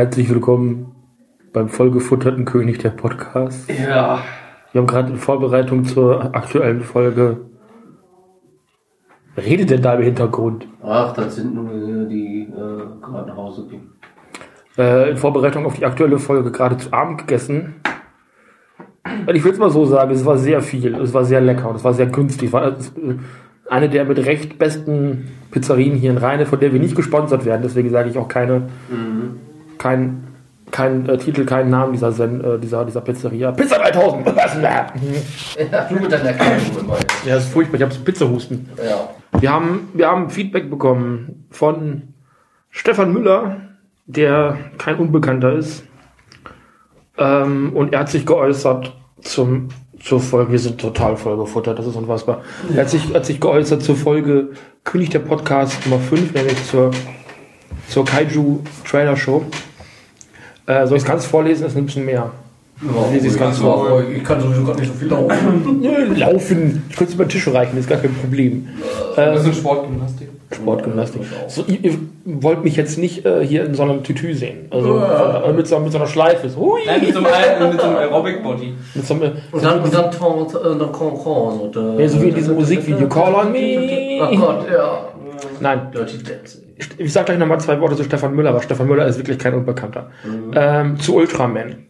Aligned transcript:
Herzlich 0.00 0.30
willkommen 0.30 0.94
beim 1.52 1.68
vollgefutterten 1.68 2.46
König 2.46 2.78
der 2.78 2.88
Podcast. 2.88 3.68
Ja. 3.68 4.22
Wir 4.72 4.80
haben 4.80 4.86
gerade 4.86 5.10
in 5.10 5.18
Vorbereitung 5.18 5.84
zur 5.84 6.34
aktuellen 6.34 6.80
Folge. 6.80 7.42
Wer 9.34 9.44
redet 9.44 9.68
denn 9.68 9.82
da 9.82 9.96
im 9.96 10.02
Hintergrund? 10.02 10.66
Ach, 10.82 11.12
das 11.12 11.36
sind 11.36 11.54
nur 11.54 11.68
die 12.08 12.44
äh, 12.44 13.02
gerade 13.02 13.28
nach 13.28 13.36
Hause 13.36 13.66
gehen. 13.66 13.92
Äh, 14.78 15.10
in 15.10 15.18
Vorbereitung 15.18 15.66
auf 15.66 15.74
die 15.74 15.84
aktuelle 15.84 16.18
Folge 16.18 16.50
gerade 16.50 16.78
zu 16.78 16.90
Abend 16.94 17.18
gegessen. 17.18 17.74
Und 19.26 19.34
ich 19.34 19.44
will 19.44 19.52
es 19.52 19.58
mal 19.58 19.68
so 19.68 19.84
sagen, 19.84 20.12
es 20.12 20.24
war 20.24 20.38
sehr 20.38 20.62
viel, 20.62 20.94
es 20.94 21.12
war 21.12 21.26
sehr 21.26 21.42
lecker 21.42 21.68
und 21.68 21.76
es 21.76 21.84
war 21.84 21.92
sehr 21.92 22.06
günstig. 22.06 22.54
War 22.54 22.74
es, 22.74 22.88
äh, 22.96 23.16
eine 23.68 23.90
der 23.90 24.06
mit 24.06 24.24
recht 24.24 24.58
besten 24.58 25.28
Pizzerien 25.50 25.94
hier 25.94 26.10
in 26.10 26.16
Rheine, 26.16 26.46
von 26.46 26.58
der 26.58 26.72
wir 26.72 26.80
nicht 26.80 26.96
gesponsert 26.96 27.44
werden. 27.44 27.60
Deswegen 27.62 27.90
sage 27.90 28.08
ich 28.08 28.16
auch 28.16 28.28
keine, 28.28 28.70
kein, 29.80 30.28
kein 30.70 31.08
äh, 31.08 31.18
Titel, 31.18 31.44
keinen 31.44 31.70
Namen 31.70 31.92
dieser, 31.92 32.12
Sen, 32.12 32.44
äh, 32.44 32.58
dieser, 32.58 32.84
dieser 32.84 33.00
Pizzeria. 33.00 33.50
Pizza 33.50 33.78
3000! 33.78 34.26
Was 34.36 34.52
denn 34.52 34.62
da? 34.62 34.86
Ja, 35.72 35.88
deiner 36.08 36.32
Kleidung 36.34 36.78
immer. 36.78 36.96
Ja, 37.24 37.34
das 37.34 37.44
ist 37.44 37.52
furchtbar. 37.52 37.76
Ich 37.76 37.82
habe 37.82 37.92
so 37.92 38.00
Pizzahusten. 38.02 38.68
Ja. 38.76 39.08
Wir 39.40 39.50
haben, 39.50 39.88
wir 39.94 40.06
haben 40.06 40.30
Feedback 40.30 40.70
bekommen 40.70 41.46
von 41.50 42.14
Stefan 42.68 43.12
Müller, 43.12 43.56
der 44.06 44.58
kein 44.78 44.96
Unbekannter 44.96 45.54
ist. 45.54 45.84
Ähm, 47.18 47.72
und 47.74 47.92
er 47.92 48.00
hat 48.00 48.10
sich 48.10 48.26
geäußert 48.26 48.94
zum, 49.22 49.68
zur 49.98 50.20
Folge. 50.20 50.52
Wir 50.52 50.58
sind 50.58 50.80
total 50.80 51.16
vollgefuttert, 51.16 51.78
das 51.78 51.86
ist 51.86 51.96
unfassbar. 51.96 52.42
Er 52.74 52.82
hat 52.82 52.90
sich, 52.90 53.14
hat 53.14 53.24
sich 53.24 53.40
geäußert 53.40 53.82
zur 53.82 53.96
Folge 53.96 54.50
König 54.84 55.10
der 55.10 55.20
Podcast 55.20 55.86
Nummer 55.86 56.00
5, 56.00 56.34
nämlich 56.34 56.64
zur, 56.66 56.90
zur 57.88 58.04
Kaiju 58.04 58.60
Trailer 58.88 59.16
Show. 59.16 59.44
Äh, 60.70 60.86
soll 60.86 60.96
ich 60.98 61.02
es 61.02 61.08
ganz 61.08 61.24
vorlesen? 61.24 61.62
Das 61.64 61.72
ist 61.72 61.78
ein 61.78 61.86
bisschen 61.86 62.04
mehr. 62.04 62.30
Ja, 62.82 63.14
ich's 63.14 63.36
ganz 63.36 63.56
ich, 63.56 63.62
vor. 63.62 64.02
ich 64.16 64.24
kann 64.24 64.40
sowieso 64.40 64.64
gerade 64.64 64.80
nicht 64.80 64.92
so 64.92 64.98
viel 64.98 65.08
laufen. 65.08 65.80
Nö, 65.82 66.14
Laufen. 66.14 66.82
Ich 66.88 66.96
könnte 66.96 67.10
es 67.10 67.14
über 67.14 67.24
den 67.24 67.30
Tisch 67.30 67.48
reichen, 67.48 67.76
ist 67.76 67.88
gar 67.88 67.98
kein 67.98 68.14
Problem. 68.14 68.68
Ein 69.16 69.34
bisschen 69.34 69.52
Sportgymnastik. 69.52 70.28
Sportgymnastik. 70.52 71.22
So, 71.48 71.64
ihr, 71.66 71.84
ihr 71.84 71.98
wollt 72.24 72.64
mich 72.64 72.76
jetzt 72.76 72.98
nicht 72.98 73.26
äh, 73.26 73.44
hier 73.44 73.66
in 73.66 73.74
so 73.74 73.82
einem 73.82 74.02
Tütü 74.02 74.32
sehen. 74.34 74.66
Also 74.70 74.98
äh, 74.98 75.52
mit, 75.52 75.66
so, 75.66 75.78
mit 75.80 75.92
so 75.92 75.98
einer 75.98 76.06
Schleife. 76.06 76.48
So, 76.48 76.60
hui, 76.60 76.80
Nein, 76.86 77.00
mit 77.02 77.12
so 77.12 77.18
einem, 77.20 77.70
mit 77.70 77.80
so 77.80 77.86
einem 77.86 77.96
Aerobic-Body. 77.96 78.74
mit 78.94 79.06
so 79.06 79.14
einem, 79.14 79.32
Und 79.52 79.64
dann, 79.64 79.80
und 79.80 79.94
dann, 79.94 80.10
Ton- 80.10 80.46
äh, 80.46 81.98
äh, 81.98 82.02
ja, 82.02 82.08
so 82.08 82.22
wie 82.22 82.28
in 82.28 82.34
diesem 82.34 82.54
Musikvideo. 82.54 83.08
Call 83.08 83.34
on 83.34 83.52
me. 83.52 84.20
Oh 84.22 84.36
Gott, 84.36 84.66
ja. 84.72 85.04
Nein, 85.60 85.80
Dirty 85.92 86.18
Dancing. 86.22 86.69
Ich 86.98 87.12
sag 87.12 87.26
gleich 87.26 87.38
nochmal 87.38 87.60
zwei 87.60 87.80
Worte 87.80 87.96
zu 87.96 88.04
Stefan 88.04 88.34
Müller, 88.34 88.50
aber 88.50 88.62
Stefan 88.62 88.86
Müller 88.86 89.06
ist 89.06 89.18
wirklich 89.18 89.38
kein 89.38 89.54
Unbekannter. 89.54 90.10
Ähm, 90.54 90.98
zu 90.98 91.16
Ultraman. 91.16 91.86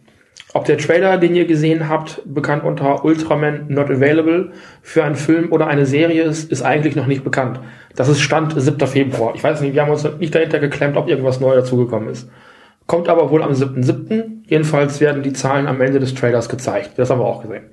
Ob 0.53 0.65
der 0.65 0.77
Trailer, 0.77 1.17
den 1.17 1.33
ihr 1.33 1.45
gesehen 1.45 1.87
habt, 1.87 2.21
bekannt 2.25 2.63
unter 2.65 3.05
Ultraman 3.05 3.67
Not 3.69 3.89
Available, 3.89 4.51
für 4.81 5.03
einen 5.03 5.15
Film 5.15 5.51
oder 5.51 5.67
eine 5.67 5.85
Serie 5.85 6.23
ist, 6.23 6.51
ist 6.51 6.61
eigentlich 6.61 6.95
noch 6.95 7.07
nicht 7.07 7.23
bekannt. 7.23 7.59
Das 7.95 8.09
ist 8.09 8.21
Stand 8.21 8.53
7. 8.59 8.85
Februar. 8.85 9.33
Ich 9.35 9.43
weiß 9.43 9.61
nicht, 9.61 9.73
wir 9.73 9.81
haben 9.81 9.91
uns 9.91 10.07
nicht 10.19 10.35
dahinter 10.35 10.59
geklemmt, 10.59 10.97
ob 10.97 11.07
irgendwas 11.07 11.39
neu 11.39 11.55
dazugekommen 11.55 12.09
ist. 12.09 12.29
Kommt 12.85 13.07
aber 13.07 13.29
wohl 13.29 13.43
am 13.43 13.53
7.7. 13.53 14.43
Jedenfalls 14.47 14.99
werden 14.99 15.23
die 15.23 15.31
Zahlen 15.31 15.67
am 15.67 15.79
Ende 15.79 15.99
des 15.99 16.13
Trailers 16.13 16.49
gezeigt. 16.49 16.91
Das 16.97 17.09
haben 17.09 17.19
wir 17.19 17.25
auch 17.25 17.41
gesehen. 17.41 17.63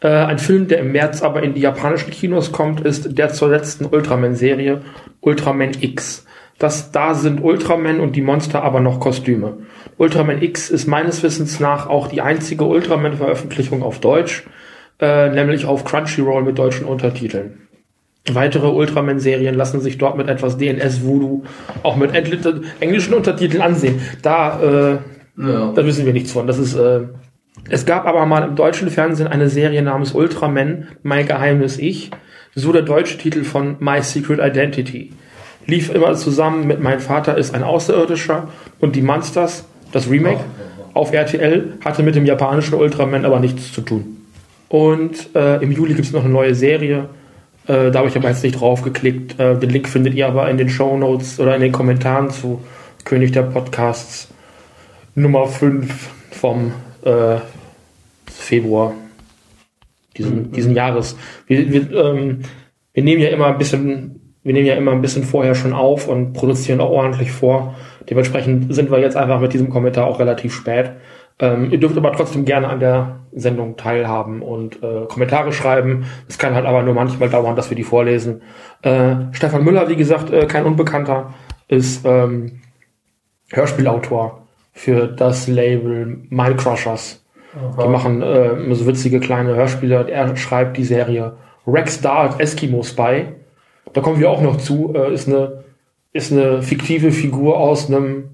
Äh, 0.00 0.08
ein 0.08 0.38
Film, 0.38 0.68
der 0.68 0.78
im 0.78 0.92
März 0.92 1.22
aber 1.22 1.42
in 1.42 1.54
die 1.54 1.60
japanischen 1.60 2.10
Kinos 2.10 2.52
kommt, 2.52 2.80
ist 2.80 3.18
der 3.18 3.30
zur 3.30 3.48
letzten 3.48 3.84
Ultraman-Serie 3.86 4.82
Ultraman 5.20 5.72
X. 5.80 6.25
Das, 6.58 6.90
da 6.90 7.14
sind 7.14 7.42
Ultraman 7.42 8.00
und 8.00 8.16
die 8.16 8.22
Monster 8.22 8.62
aber 8.62 8.80
noch 8.80 8.98
Kostüme. 8.98 9.58
Ultraman 9.98 10.40
X 10.40 10.70
ist 10.70 10.86
meines 10.86 11.22
Wissens 11.22 11.60
nach 11.60 11.88
auch 11.88 12.08
die 12.08 12.22
einzige 12.22 12.64
Ultraman-Veröffentlichung 12.64 13.82
auf 13.82 14.00
Deutsch, 14.00 14.44
äh, 14.98 15.28
nämlich 15.30 15.66
auf 15.66 15.84
Crunchyroll 15.84 16.42
mit 16.44 16.58
deutschen 16.58 16.86
Untertiteln. 16.86 17.66
Weitere 18.32 18.68
Ultraman-Serien 18.68 19.54
lassen 19.54 19.80
sich 19.80 19.98
dort 19.98 20.16
mit 20.16 20.28
etwas 20.28 20.56
DNS-Voodoo 20.56 21.44
auch 21.82 21.96
mit 21.96 22.12
englischen 22.14 23.14
Untertiteln 23.14 23.62
ansehen. 23.62 24.00
Da, 24.22 24.60
äh, 24.60 24.98
Ja. 25.38 25.72
da 25.74 25.84
wissen 25.86 26.06
wir 26.06 26.12
nichts 26.12 26.32
von. 26.32 26.46
Das 26.46 26.58
ist, 26.58 26.74
äh, 26.74 27.02
es 27.68 27.84
gab 27.84 28.06
aber 28.06 28.26
mal 28.26 28.42
im 28.48 28.56
deutschen 28.56 28.88
Fernsehen 28.88 29.28
eine 29.28 29.48
Serie 29.48 29.82
namens 29.82 30.12
Ultraman, 30.12 30.88
Mein 31.02 31.26
geheimes 31.26 31.78
Ich. 31.78 32.10
So 32.54 32.72
der 32.72 32.82
deutsche 32.82 33.18
Titel 33.18 33.44
von 33.44 33.76
My 33.80 34.02
Secret 34.02 34.40
Identity. 34.40 35.12
Lief 35.66 35.92
immer 35.92 36.14
zusammen 36.14 36.66
mit 36.66 36.80
Mein 36.80 37.00
Vater 37.00 37.36
ist 37.36 37.54
ein 37.54 37.62
Außerirdischer 37.62 38.48
und 38.78 38.96
die 38.96 39.02
Monsters, 39.02 39.64
das 39.92 40.10
Remake, 40.10 40.44
auf 40.94 41.12
RTL, 41.12 41.74
hatte 41.84 42.02
mit 42.02 42.14
dem 42.14 42.24
japanischen 42.24 42.74
Ultraman 42.74 43.24
aber 43.24 43.40
nichts 43.40 43.72
zu 43.72 43.82
tun. 43.82 44.16
Und 44.68 45.34
äh, 45.34 45.62
im 45.62 45.72
Juli 45.72 45.94
gibt 45.94 46.06
es 46.06 46.12
noch 46.12 46.24
eine 46.24 46.32
neue 46.32 46.54
Serie. 46.54 47.08
Äh, 47.66 47.90
da 47.90 47.98
habe 47.98 48.08
ich 48.08 48.16
aber 48.16 48.28
jetzt 48.28 48.42
nicht 48.42 48.60
drauf 48.60 48.82
geklickt. 48.82 49.38
Äh, 49.38 49.58
den 49.58 49.70
Link 49.70 49.88
findet 49.88 50.14
ihr 50.14 50.26
aber 50.26 50.48
in 50.48 50.56
den 50.56 50.68
Show 50.68 50.96
Notes 50.96 51.38
oder 51.38 51.54
in 51.54 51.62
den 51.62 51.72
Kommentaren 51.72 52.30
zu 52.30 52.62
König 53.04 53.32
der 53.32 53.42
Podcasts 53.42 54.28
Nummer 55.14 55.46
5 55.46 56.10
vom 56.30 56.72
äh, 57.04 57.36
Februar 58.26 58.92
diesen, 60.16 60.52
diesen 60.52 60.74
Jahres. 60.74 61.16
Wir, 61.46 61.70
wir, 61.70 61.92
ähm, 61.92 62.40
wir 62.92 63.02
nehmen 63.02 63.22
ja 63.22 63.28
immer 63.28 63.46
ein 63.46 63.58
bisschen, 63.58 64.15
wir 64.46 64.52
nehmen 64.52 64.66
ja 64.66 64.76
immer 64.76 64.92
ein 64.92 65.02
bisschen 65.02 65.24
vorher 65.24 65.56
schon 65.56 65.72
auf 65.72 66.06
und 66.06 66.32
produzieren 66.32 66.80
auch 66.80 66.90
ordentlich 66.90 67.32
vor. 67.32 67.74
Dementsprechend 68.08 68.72
sind 68.72 68.92
wir 68.92 69.00
jetzt 69.00 69.16
einfach 69.16 69.40
mit 69.40 69.52
diesem 69.52 69.70
Kommentar 69.70 70.06
auch 70.06 70.20
relativ 70.20 70.54
spät. 70.54 70.92
Ähm, 71.40 71.72
ihr 71.72 71.80
dürft 71.80 71.96
aber 71.96 72.12
trotzdem 72.12 72.44
gerne 72.44 72.68
an 72.68 72.78
der 72.78 73.16
Sendung 73.34 73.76
teilhaben 73.76 74.42
und 74.42 74.82
äh, 74.84 75.06
Kommentare 75.08 75.52
schreiben. 75.52 76.06
Es 76.28 76.38
kann 76.38 76.54
halt 76.54 76.64
aber 76.64 76.84
nur 76.84 76.94
manchmal 76.94 77.28
dauern, 77.28 77.56
dass 77.56 77.70
wir 77.70 77.76
die 77.76 77.82
vorlesen. 77.82 78.42
Äh, 78.82 79.16
Stefan 79.32 79.64
Müller, 79.64 79.88
wie 79.88 79.96
gesagt, 79.96 80.30
äh, 80.30 80.46
kein 80.46 80.64
Unbekannter, 80.64 81.34
ist 81.66 82.06
ähm, 82.06 82.60
Hörspielautor 83.50 84.46
für 84.72 85.08
das 85.08 85.48
Label 85.48 86.20
Mind 86.30 86.58
Crushers. 86.58 87.20
Die 87.82 87.88
machen 87.88 88.22
äh, 88.22 88.74
so 88.74 88.86
witzige 88.86 89.18
kleine 89.18 89.56
Hörspiele. 89.56 90.08
Er 90.08 90.36
schreibt 90.36 90.76
die 90.76 90.84
Serie 90.84 91.32
Rex 91.66 92.00
Dark 92.00 92.38
Eskimo 92.38 92.84
Spy. 92.84 93.26
Da 93.92 94.00
kommen 94.00 94.20
wir 94.20 94.30
auch 94.30 94.42
noch 94.42 94.56
zu. 94.58 94.94
Äh, 94.94 95.12
ist 95.14 95.28
eine 95.28 95.64
ist 96.12 96.32
eine 96.32 96.62
fiktive 96.62 97.12
Figur 97.12 97.58
aus 97.58 97.88
einem 97.88 98.30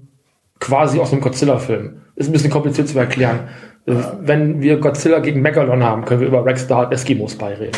quasi 0.59 0.99
aus 0.99 1.11
einem 1.11 1.21
Godzilla-Film. 1.21 2.01
Ist 2.15 2.29
ein 2.29 2.31
bisschen 2.31 2.49
kompliziert 2.49 2.87
zu 2.87 2.97
erklären. 2.97 3.49
Äh, 3.85 3.95
Wenn 4.21 4.61
wir 4.61 4.77
Godzilla 4.77 5.19
gegen 5.19 5.41
Megalon 5.41 5.83
haben, 5.83 6.05
können 6.05 6.21
wir 6.21 6.27
über 6.27 6.45
Rex 6.45 6.65
Dark 6.67 6.93
Eskimo 6.93 7.27
Spy 7.27 7.53
reden. 7.59 7.77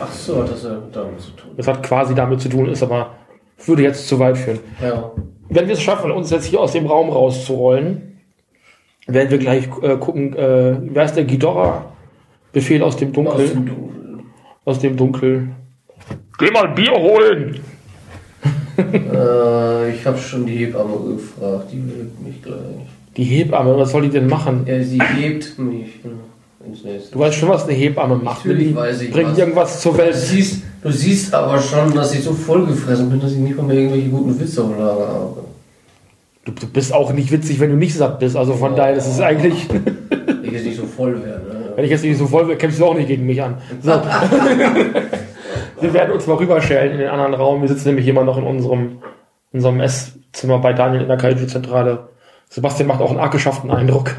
Ach 0.00 0.12
so, 0.12 0.42
das 0.42 0.64
hat 0.64 0.94
damit 0.94 1.20
zu 1.20 1.30
tun. 1.30 1.50
Das 1.56 1.68
hat 1.68 1.82
quasi 1.82 2.14
damit 2.14 2.40
zu 2.40 2.48
tun, 2.48 2.68
ist 2.68 2.82
aber 2.82 3.14
würde 3.64 3.82
jetzt 3.82 4.08
zu 4.08 4.18
weit 4.18 4.36
führen. 4.36 4.58
Ja. 4.82 5.12
Wenn 5.48 5.66
wir 5.66 5.74
es 5.74 5.82
schaffen, 5.82 6.10
uns 6.10 6.30
jetzt 6.30 6.46
hier 6.46 6.60
aus 6.60 6.72
dem 6.72 6.86
Raum 6.86 7.08
rauszurollen, 7.08 8.20
werden 9.06 9.30
wir 9.30 9.38
gleich 9.38 9.68
äh, 9.82 9.96
gucken, 9.96 10.34
äh, 10.34 10.76
wer 10.80 11.04
ist 11.04 11.14
der 11.14 11.24
Ghidorah? 11.24 11.92
Befehl 12.52 12.82
aus 12.82 12.96
dem 12.96 13.12
Dunkel. 13.12 13.44
Aus 13.44 13.52
dem 13.52 13.66
Dunkeln. 13.66 14.22
Aus 14.64 14.78
dem 14.80 14.96
Dunkel. 14.96 15.48
Geh 16.38 16.50
mal 16.50 16.68
Bier 16.74 16.92
holen! 16.92 17.60
Äh, 18.78 19.90
ich 19.90 20.04
habe 20.06 20.18
schon 20.18 20.44
die 20.44 20.56
Hebamme 20.56 20.92
gefragt, 21.14 21.68
die 21.72 21.76
hebt 21.76 22.22
mich 22.22 22.42
gleich. 22.42 22.56
Die 23.16 23.24
Hebamme, 23.24 23.76
was 23.78 23.90
soll 23.92 24.02
die 24.02 24.10
denn 24.10 24.26
machen? 24.28 24.64
Ja, 24.66 24.82
sie 24.82 25.00
hebt 25.00 25.58
mich 25.58 26.02
genau, 26.02 26.16
ins 26.66 26.84
nächste. 26.84 27.12
Du 27.12 27.18
weißt 27.20 27.36
schon, 27.36 27.48
was 27.48 27.64
eine 27.64 27.72
Hebamme 27.72 28.16
macht. 28.16 28.44
ne? 28.44 28.52
Natürlich 28.52 28.68
die 28.72 28.76
weiß 28.76 29.00
ich 29.00 29.10
bringt 29.10 29.30
was. 29.30 29.38
irgendwas 29.38 29.80
zur 29.80 29.92
Du 29.92 29.98
Welt. 29.98 30.14
siehst, 30.14 30.62
du 30.82 30.90
siehst 30.90 31.32
aber 31.32 31.58
schon, 31.58 31.94
dass 31.94 32.14
ich 32.14 32.22
so 32.22 32.34
vollgefressen 32.34 33.08
bin, 33.08 33.18
dass 33.20 33.32
ich 33.32 33.38
nicht 33.38 33.56
mal 33.56 33.62
mehr 33.64 33.76
irgendwelche 33.76 34.08
guten 34.10 34.38
Witze 34.38 34.62
auf 34.62 34.70
Lager 34.72 35.08
habe. 35.08 35.40
Du, 36.44 36.52
du 36.52 36.66
bist 36.66 36.92
auch 36.92 37.12
nicht 37.14 37.32
witzig, 37.32 37.58
wenn 37.60 37.70
du 37.70 37.76
nicht 37.76 37.94
satt 37.94 38.18
bist. 38.18 38.36
Also 38.36 38.52
von 38.52 38.74
Oh. 38.74 38.76
daher, 38.76 38.94
das 38.94 39.08
ist 39.08 39.20
eigentlich, 39.22 39.66
Ich 40.42 40.52
jetzt 40.52 40.66
nicht 40.66 40.76
so 40.76 40.84
voll 40.84 41.14
werde. 41.24 41.46
Ne? 41.48 41.56
wenn 41.76 41.84
ich 41.86 41.90
jetzt 41.90 42.04
nicht 42.04 42.18
so 42.18 42.26
voll 42.26 42.46
wäre, 42.46 42.58
kämpfst 42.58 42.78
du 42.80 42.84
auch 42.86 42.94
nicht 42.94 43.08
gegen 43.08 43.24
mich 43.24 43.42
an. 43.42 43.56
So. 43.82 43.92
wir 45.80 45.94
werden 45.94 46.12
uns 46.12 46.26
mal 46.26 46.36
rüberschellen 46.36 46.92
in 46.92 46.98
den 46.98 47.08
anderen 47.08 47.34
Raum. 47.34 47.62
Wir 47.62 47.68
sitzen 47.68 47.88
nämlich 47.88 48.08
immer 48.08 48.24
noch 48.24 48.38
in 48.38 48.44
unserem, 48.44 49.02
in 49.52 49.58
unserem 49.58 49.80
Esszimmer 49.80 50.58
bei 50.58 50.72
Daniel 50.72 51.02
in 51.02 51.08
der 51.08 51.18
Kaiju-Zentrale. 51.18 52.08
Sebastian 52.48 52.88
macht 52.88 53.00
auch 53.00 53.10
einen 53.10 53.20
arg 53.20 53.32
geschafften 53.32 53.70
Eindruck. 53.70 54.12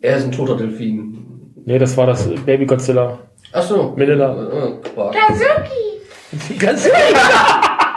Er 0.00 0.16
ist 0.16 0.24
ein 0.24 0.32
toter 0.32 0.56
Delfin. 0.56 1.52
Nee, 1.64 1.78
das 1.78 1.96
war 1.96 2.06
das 2.06 2.28
Baby 2.44 2.66
Godzilla. 2.66 3.18
Achso. 3.52 3.94
Manila. 3.96 4.32
Äh, 4.32 4.88
Quark. 4.88 5.14
Ganz 6.58 6.88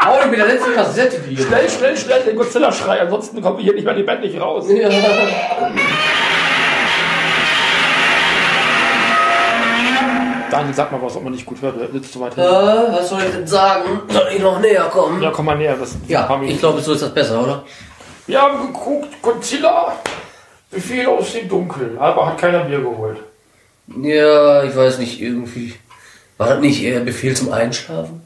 Hau 0.06 0.20
ich 0.24 0.30
mit 0.30 0.40
der 0.40 0.46
letzten 0.46 0.74
Kassette 0.74 1.20
hier. 1.28 1.44
schnell, 1.44 1.68
schnell, 1.68 1.98
schnell 1.98 2.22
den 2.22 2.36
Godzilla-Schrei, 2.36 3.02
ansonsten 3.02 3.42
kommen 3.42 3.58
wir 3.58 3.64
hier 3.64 3.74
nicht 3.74 3.86
mehr 3.86 3.96
lebendig 3.96 4.40
raus. 4.40 4.68
Ja. 4.70 4.88
Daniel, 10.56 10.74
sag 10.74 10.92
mal 10.92 11.02
was, 11.02 11.16
ob 11.16 11.24
man 11.24 11.34
nicht 11.34 11.46
gut 11.46 11.62
hört. 11.62 11.76
Willst 11.92 12.16
du 12.16 12.20
weiter? 12.22 12.42
Äh, 12.42 12.94
was 12.94 13.10
soll 13.10 13.22
ich 13.24 13.32
denn 13.32 13.48
sagen? 13.48 14.02
Soll 14.08 14.28
ich 14.34 14.42
noch 14.42 14.60
näher 14.60 14.86
kommen? 14.86 15.22
Ja, 15.22 15.32
komm 15.32 15.46
mal 15.46 15.58
näher. 15.58 15.76
Das 15.78 15.96
Ja, 16.08 16.42
ich 16.44 16.60
glaube, 16.60 16.82
so 16.82 16.94
ist 16.94 17.02
das 17.02 17.14
besser, 17.14 17.44
oder? 17.44 17.64
Wir 18.28 18.42
haben 18.42 18.68
geguckt, 18.68 19.22
Godzilla, 19.22 19.96
Befehl 20.72 21.08
aus 21.08 21.34
dem 21.34 21.50
Dunkeln. 21.50 21.98
Aber 21.98 22.28
hat 22.28 22.38
keiner 22.38 22.64
Bier 22.64 22.80
geholt. 22.80 23.18
Ja, 24.02 24.64
ich 24.64 24.76
weiß 24.76 24.98
nicht, 25.00 25.22
irgendwie. 25.22 25.76
War 26.38 26.48
das 26.48 26.60
nicht 26.60 26.82
eher 26.82 27.02
Befehl 27.02 27.36
zum 27.36 27.52
Einschlafen? 27.52 28.22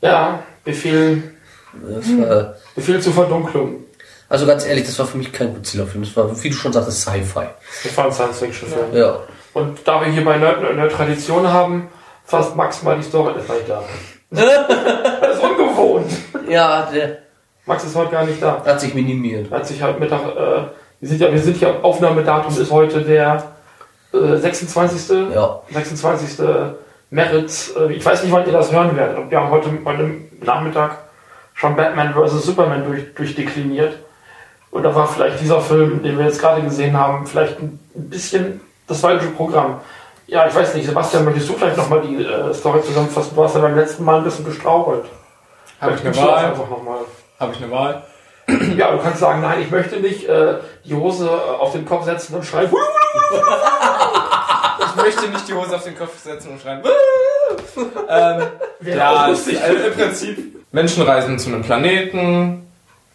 Ja, 0.00 0.42
Befehl, 0.64 1.34
war, 1.72 2.54
Befehl 2.74 3.00
zur 3.00 3.12
Verdunklung. 3.12 3.84
also 4.28 4.46
ganz 4.46 4.66
ehrlich, 4.66 4.84
das 4.86 4.98
war 4.98 5.06
für 5.06 5.18
mich 5.18 5.32
kein 5.32 5.54
Godzilla-Film. 5.54 6.04
Das 6.04 6.16
war, 6.16 6.42
wie 6.42 6.50
du 6.50 6.56
schon 6.56 6.72
sagtest, 6.72 7.02
Sci-Fi. 7.02 7.46
Das 7.84 7.96
war 7.96 8.06
ein 8.06 8.12
Science-Fiction-Film. 8.12 8.94
Ja. 8.94 9.20
Und 9.54 9.86
da 9.86 10.00
wir 10.00 10.12
hier 10.12 10.24
bei 10.24 10.36
Nerd, 10.38 10.62
Nerd 10.76 10.92
Tradition 10.92 11.52
haben, 11.52 11.88
fasst 12.24 12.56
Max 12.56 12.82
mal 12.82 12.96
die 12.96 13.02
Story 13.02 13.34
der 13.34 13.42
vielleicht 13.42 13.68
da. 13.68 13.82
das 14.30 15.36
ist 15.36 15.42
ungewohnt. 15.42 16.10
Ja, 16.48 16.88
der 16.92 17.18
Max 17.66 17.84
ist 17.84 17.96
heute 17.96 18.12
gar 18.12 18.24
nicht 18.24 18.42
da. 18.42 18.62
hat 18.64 18.80
sich 18.80 18.94
minimiert. 18.94 19.50
Hat 19.50 19.66
sich 19.66 19.82
halt 19.82 19.98
Mittag, 19.98 20.20
äh, 20.20 20.62
wir 21.00 21.08
sind 21.08 21.20
ja, 21.20 21.32
wir 21.32 21.40
sind 21.40 21.60
ja, 21.60 21.80
Aufnahmedatum 21.82 22.56
ist 22.60 22.70
heute 22.70 23.02
der 23.02 23.42
äh, 24.12 24.36
26. 24.36 25.32
Ja. 25.34 25.60
26. 25.70 26.38
März. 27.10 27.74
Äh, 27.76 27.92
ich 27.92 28.04
weiß 28.04 28.22
nicht, 28.22 28.32
wann 28.32 28.46
ihr 28.46 28.52
das 28.52 28.72
hören 28.72 28.96
werdet. 28.96 29.18
Und 29.18 29.30
Wir 29.30 29.40
haben 29.40 29.50
heute, 29.50 29.70
heute 29.84 30.10
Nachmittag 30.42 30.98
schon 31.54 31.76
Batman 31.76 32.14
vs. 32.14 32.44
Superman 32.44 32.84
durch, 32.84 33.14
durchdekliniert. 33.14 33.98
Und 34.70 34.84
da 34.84 34.94
war 34.94 35.08
vielleicht 35.08 35.40
dieser 35.40 35.60
Film, 35.60 36.02
den 36.02 36.16
wir 36.16 36.24
jetzt 36.24 36.40
gerade 36.40 36.62
gesehen 36.62 36.96
haben, 36.96 37.26
vielleicht 37.26 37.60
ein 37.60 37.80
bisschen 37.94 38.60
das 38.90 39.00
falsche 39.00 39.28
Programm. 39.28 39.80
Ja, 40.26 40.46
ich 40.46 40.54
weiß 40.54 40.74
nicht, 40.74 40.86
Sebastian, 40.86 41.24
möchtest 41.24 41.48
du 41.48 41.54
vielleicht 41.54 41.76
nochmal 41.76 42.02
die 42.02 42.22
äh, 42.22 42.54
Story 42.54 42.82
zusammenfassen? 42.82 43.34
Du 43.34 43.42
hast 43.42 43.54
ja 43.54 43.60
beim 43.60 43.76
letzten 43.76 44.04
Mal 44.04 44.18
ein 44.18 44.24
bisschen 44.24 44.44
gestrauchelt. 44.44 45.04
Habe 45.80 45.94
ich 45.94 46.00
eine 46.02 46.12
Vielleicht 46.12 46.28
Wahl? 46.28 46.44
Einfach 46.44 46.70
noch 46.70 46.82
mal. 46.82 46.98
Habe 47.38 47.52
ich 47.52 47.62
eine 47.62 47.70
Wahl? 47.70 48.02
Ja, 48.76 48.90
du 48.90 48.98
kannst 48.98 49.20
sagen, 49.20 49.42
nein, 49.42 49.62
ich 49.62 49.70
möchte 49.70 49.96
nicht 50.00 50.28
äh, 50.28 50.54
die 50.84 50.94
Hose 50.94 51.26
äh, 51.26 51.30
auf 51.30 51.72
den 51.72 51.84
Kopf 51.86 52.04
setzen 52.04 52.34
und 52.34 52.44
schreien. 52.44 52.70
Ich 54.90 54.96
möchte 54.96 55.28
nicht 55.28 55.46
die 55.46 55.54
Hose 55.54 55.76
auf 55.76 55.84
den 55.84 55.96
Kopf 55.96 56.18
setzen 56.18 56.52
und 56.52 56.60
schreien. 56.60 56.82
ähm, 58.08 58.42
ja, 58.80 59.26
lustig. 59.28 59.60
also 59.62 59.84
im 59.84 59.94
Prinzip. 59.94 60.66
Menschen 60.72 61.02
reisen 61.04 61.38
zu 61.38 61.50
einem 61.50 61.62
Planeten. 61.62 62.66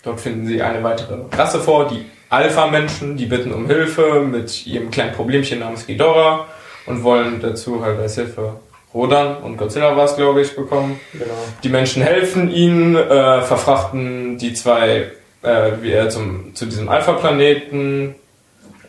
Dort 0.04 0.22
finden 0.22 0.48
sie 0.48 0.62
eine 0.62 0.84
weitere 0.84 1.18
Rasse 1.36 1.60
vor, 1.60 1.88
die 1.88 2.10
Alpha-Menschen. 2.30 3.18
Die 3.18 3.26
bitten 3.26 3.54
um 3.54 3.68
Hilfe 3.68 4.22
mit 4.22 4.66
ihrem 4.66 4.92
kleinen 4.92 5.14
Problemchen 5.14 5.60
namens 5.60 5.86
Ghidorah 5.88 6.48
und 6.86 7.04
wollen 7.04 7.40
dazu 7.42 7.84
halt 7.84 8.00
als 8.00 8.16
Hilfe 8.16 8.60
Rodan 8.96 9.38
und 9.44 9.58
Godzilla 9.58 9.96
war 9.98 10.06
es, 10.06 10.16
glaube 10.16 10.42
ich, 10.42 10.56
bekommen. 10.56 11.00
Genau. 11.12 11.26
Die 11.64 11.70
Menschen 11.70 12.02
helfen 12.02 12.50
ihnen, 12.50 12.96
äh, 12.96 13.42
verfrachten 13.42 14.38
die 14.38 14.54
zwei 14.54 15.12
äh, 15.42 15.72
wieder 15.82 16.10
zum, 16.10 16.56
zu 16.56 16.66
diesem 16.66 16.88
Alpha-Planeten. 16.88 18.16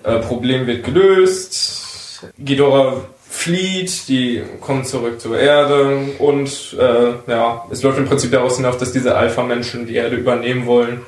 Äh, 0.04 0.20
Problem 0.20 0.68
wird 0.68 0.84
gelöst. 0.84 2.24
Ghidorah 2.38 3.00
flieht, 3.28 4.08
die 4.08 4.44
kommen 4.60 4.84
zurück 4.84 5.20
zur 5.20 5.38
Erde 5.38 5.98
und 6.18 6.76
äh, 6.78 7.30
ja, 7.30 7.66
es 7.70 7.82
läuft 7.82 7.98
im 7.98 8.06
Prinzip 8.06 8.30
daraus 8.30 8.56
hinauf, 8.56 8.78
dass 8.78 8.92
diese 8.92 9.16
Alpha-Menschen 9.16 9.86
die 9.86 9.96
Erde 9.96 10.16
übernehmen 10.16 10.66
wollen. 10.66 11.02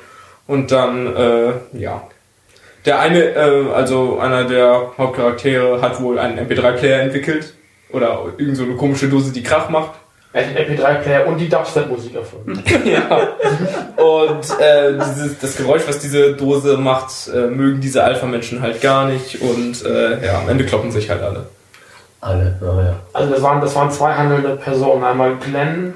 Und 0.45 0.71
dann, 0.71 1.15
äh, 1.15 1.51
ja. 1.73 2.03
Der 2.85 2.99
eine, 2.99 3.19
äh, 3.35 3.71
also 3.73 4.19
einer 4.19 4.45
der 4.45 4.91
Hauptcharaktere 4.97 5.81
hat 5.81 6.01
wohl 6.01 6.17
einen 6.19 6.39
MP3-Player 6.39 7.01
entwickelt. 7.01 7.53
Oder 7.91 8.25
irgend 8.37 8.57
so 8.57 8.63
eine 8.63 8.75
komische 8.75 9.09
Dose, 9.09 9.31
die 9.31 9.43
Krach 9.43 9.69
macht. 9.69 9.91
Den 10.33 10.55
MP3-Player 10.55 11.25
und 11.25 11.39
die 11.39 11.49
Dubstep-Musik 11.49 12.15
erfunden. 12.15 12.63
Ja. 12.85 13.29
Und 13.97 14.59
äh, 14.59 14.93
dieses, 14.93 15.39
das 15.39 15.57
Geräusch, 15.57 15.81
was 15.87 15.99
diese 15.99 16.33
Dose 16.35 16.77
macht, 16.77 17.11
äh, 17.33 17.47
mögen 17.47 17.81
diese 17.81 18.03
Alpha-Menschen 18.03 18.61
halt 18.61 18.79
gar 18.79 19.05
nicht. 19.07 19.41
Und 19.41 19.83
äh, 19.83 20.23
ja, 20.25 20.39
am 20.39 20.47
Ende 20.49 20.65
kloppen 20.65 20.91
sich 20.91 21.09
halt 21.09 21.23
alle. 21.23 21.47
Alle, 22.21 22.57
naja. 22.61 22.95
Also 23.13 23.33
das 23.33 23.41
waren, 23.41 23.61
das 23.61 23.75
waren 23.75 23.91
zwei 23.91 24.13
handelnde 24.13 24.55
Personen. 24.57 25.03
Einmal 25.03 25.35
Glenn 25.37 25.95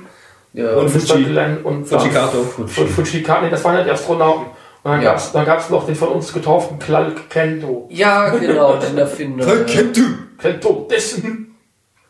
Ja, 0.54 0.72
Und 0.76 0.94
Mr. 0.94 1.00
Fuji. 1.00 1.26
Glenn 1.26 1.58
und 1.60 1.86
Fujikato. 1.86 2.46
Und 2.58 2.70
Fujikato, 2.70 3.44
nee, 3.44 3.52
das 3.52 3.64
waren 3.64 3.78
ja 3.78 3.84
die 3.84 3.92
Astronauten. 3.92 4.46
Und 4.84 4.92
dann 4.92 5.02
Ja. 5.02 5.12
gab's 5.12 5.32
dann 5.32 5.46
gab's 5.46 5.70
noch 5.70 5.86
den 5.86 5.96
von 5.96 6.10
uns 6.10 6.34
getauften 6.34 6.78
Clark 6.80 7.30
Kento. 7.30 7.88
ja, 7.90 8.30
genau, 8.30 8.76
den 8.76 8.98
Erfinder. 8.98 9.64
Kennt 9.66 9.96
du? 9.98 10.02
Kento 10.42 10.88
dessen. 10.90 11.56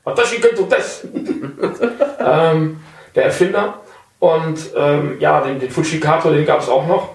Watashi 0.04 0.38
Kento 0.42 0.64
dessen. 0.64 1.58
ähm, 2.20 2.80
der 3.16 3.26
Erfinder. 3.26 3.76
Und 4.20 4.58
ähm, 4.76 5.18
ja, 5.20 5.42
den, 5.42 5.60
den 5.60 5.70
Fujikato, 5.70 6.32
den 6.32 6.46
gab's 6.46 6.68
auch 6.70 6.88
noch. 6.88 7.10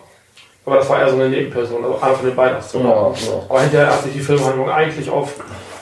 Aber 0.65 0.77
das 0.77 0.89
war 0.91 1.01
eher 1.01 1.09
so 1.09 1.17
eine 1.17 1.31
Nebenperson, 1.31 1.83
also 1.83 1.99
einer 2.01 2.15
von 2.15 2.27
den 2.27 2.37
beiden. 2.37 2.59
Ja, 2.75 2.81
ja. 2.81 3.13
Aber 3.49 3.61
hinterher 3.63 3.87
hat 3.91 4.03
sich 4.03 4.13
die 4.13 4.21
Filmhandlung 4.21 4.71
eigentlich 4.71 5.09
auf, 5.09 5.33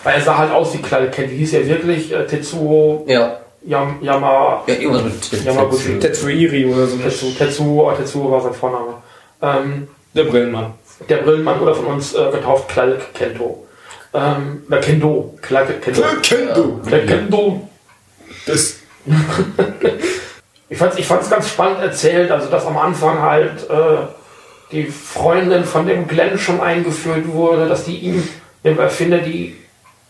weil 0.05 0.15
er 0.15 0.21
sah 0.21 0.39
halt 0.39 0.53
aus 0.53 0.73
wie 0.75 0.79
Clark 0.79 1.11
Kent. 1.11 1.33
Die 1.33 1.37
hieß 1.39 1.53
ja 1.53 1.67
wirklich 1.67 2.13
äh, 2.13 2.25
Tetsuo 2.25 3.05
Ja, 3.09 3.39
Yam, 3.67 3.99
Yama, 4.01 4.63
ja, 4.69 4.75
irgendwas 4.75 5.03
mit 5.03 5.45
Yamaguchi. 5.45 5.99
Tetsuiri 5.99 6.67
oder 6.67 6.87
so. 6.87 6.97
Tetsuo, 6.99 7.31
Tetsuo, 7.37 7.93
Tetsuo 7.93 8.31
war 8.31 8.41
sein 8.41 8.55
Vorname. 8.55 8.95
Ähm, 9.43 9.89
Der 10.15 10.25
Brillenmann. 10.25 10.75
der 11.09 11.19
Brillenmann 11.19 11.61
wurde 11.61 11.75
von 11.75 11.87
uns 11.87 12.15
äh, 12.15 12.31
getauft, 12.31 12.69
Clark 12.69 13.13
Kento. 13.15 13.67
Ähm, 14.15 14.63
oder 14.69 14.79
Kendo. 14.81 15.35
Clark 15.43 15.83
Kendo. 15.83 16.03
Kennt 16.23 16.57
du? 16.57 16.81
Clark 16.87 17.07
Kendo. 17.07 17.69
Das. 18.47 18.77
Ich 20.69 20.79
fand's, 20.79 20.99
ich 20.99 21.07
fand's 21.07 21.31
ganz 21.31 21.49
spannend 21.49 21.81
erzählt, 21.81 22.29
also 22.33 22.49
dass 22.49 22.67
am 22.67 22.77
Anfang 22.77 23.21
halt 23.23 23.71
äh, 23.71 23.99
die 24.73 24.87
Freundin 24.87 25.65
von 25.65 25.87
dem 25.87 26.09
Glenn 26.09 26.39
schon 26.39 26.61
eingeführt 26.61 27.29
wurde, 27.29 27.69
dass 27.69 27.85
die 27.85 27.97
ihm, 27.99 28.27
dem 28.65 28.77
Erfinder, 28.81 29.19
die 29.19 29.55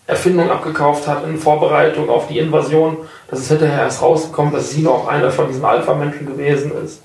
Erfindung 0.07 0.51
abgekauft 0.51 1.07
hat 1.07 1.25
in 1.27 1.37
Vorbereitung 1.37 2.09
auf 2.09 2.29
die 2.29 2.39
Invasion, 2.39 2.97
dass 3.29 3.41
es 3.41 3.49
hinterher 3.49 3.83
erst 3.83 4.01
rauskommt, 4.01 4.55
dass 4.55 4.71
sie 4.71 4.81
noch 4.81 5.09
einer 5.09 5.31
von 5.31 5.49
diesen 5.49 5.65
Alpha-Menschen 5.65 6.27
gewesen 6.27 6.73
ist. 6.83 7.03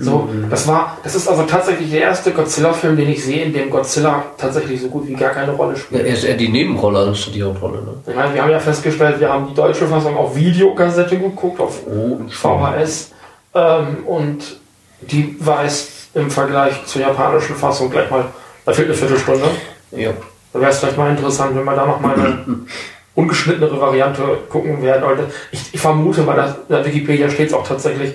So, 0.00 0.28
das 0.48 0.66
war, 0.68 0.96
das 1.02 1.14
ist 1.14 1.28
also 1.28 1.42
tatsächlich 1.42 1.90
der 1.90 2.00
erste 2.02 2.30
Godzilla-Film, 2.30 2.96
den 2.96 3.10
ich 3.10 3.22
sehe, 3.24 3.44
in 3.44 3.52
dem 3.52 3.68
Godzilla 3.68 4.24
tatsächlich 4.38 4.80
so 4.80 4.88
gut 4.88 5.06
wie 5.06 5.12
gar 5.14 5.30
keine 5.30 5.52
Rolle 5.52 5.72
Ja, 5.74 5.78
spielt. 5.78 6.06
er 6.06 6.14
ist 6.14 6.24
eher 6.24 6.36
die 6.36 6.48
Nebenrolle 6.48 7.00
anstatt 7.08 7.34
die 7.34 7.42
Hauptrolle, 7.42 7.82
ne? 7.82 7.94
Ich 8.06 8.14
meine, 8.14 8.32
wir 8.34 8.42
haben 8.42 8.50
ja 8.50 8.58
festgestellt, 8.60 9.20
wir 9.20 9.28
haben 9.28 9.48
die 9.48 9.54
deutsche 9.54 9.86
Fassung 9.86 10.16
auf 10.16 10.34
Videokassette 10.34 11.18
geguckt, 11.18 11.60
auf 11.60 11.80
Oh, 11.86 12.18
VHS. 12.30 13.10
Ähm, 13.54 14.04
und 14.06 14.56
die 15.02 15.36
weiß 15.38 15.88
im 16.14 16.30
Vergleich 16.30 16.86
zur 16.86 17.02
japanischen 17.02 17.56
Fassung 17.56 17.90
gleich 17.90 18.10
mal, 18.10 18.24
da 18.64 18.72
fehlt 18.72 18.88
eine 18.88 18.96
Viertelstunde. 18.96 19.44
Ja. 19.90 20.10
Da 20.52 20.60
wäre 20.60 20.70
es 20.70 20.78
vielleicht 20.78 20.96
mal 20.96 21.10
interessant, 21.10 21.54
wenn 21.56 21.64
wir 21.64 21.74
da 21.74 21.84
noch 21.86 22.00
mal 22.00 22.14
eine 22.14 22.44
ungeschnittenere 23.14 23.78
Variante 23.80 24.22
gucken 24.48 24.82
werden. 24.82 25.04
Ich, 25.50 25.74
ich 25.74 25.80
vermute, 25.80 26.26
weil 26.26 26.36
das, 26.36 26.54
in 26.68 26.74
der 26.76 26.84
Wikipedia 26.84 27.28
steht 27.28 27.48
es 27.48 27.54
auch 27.54 27.66
tatsächlich, 27.66 28.14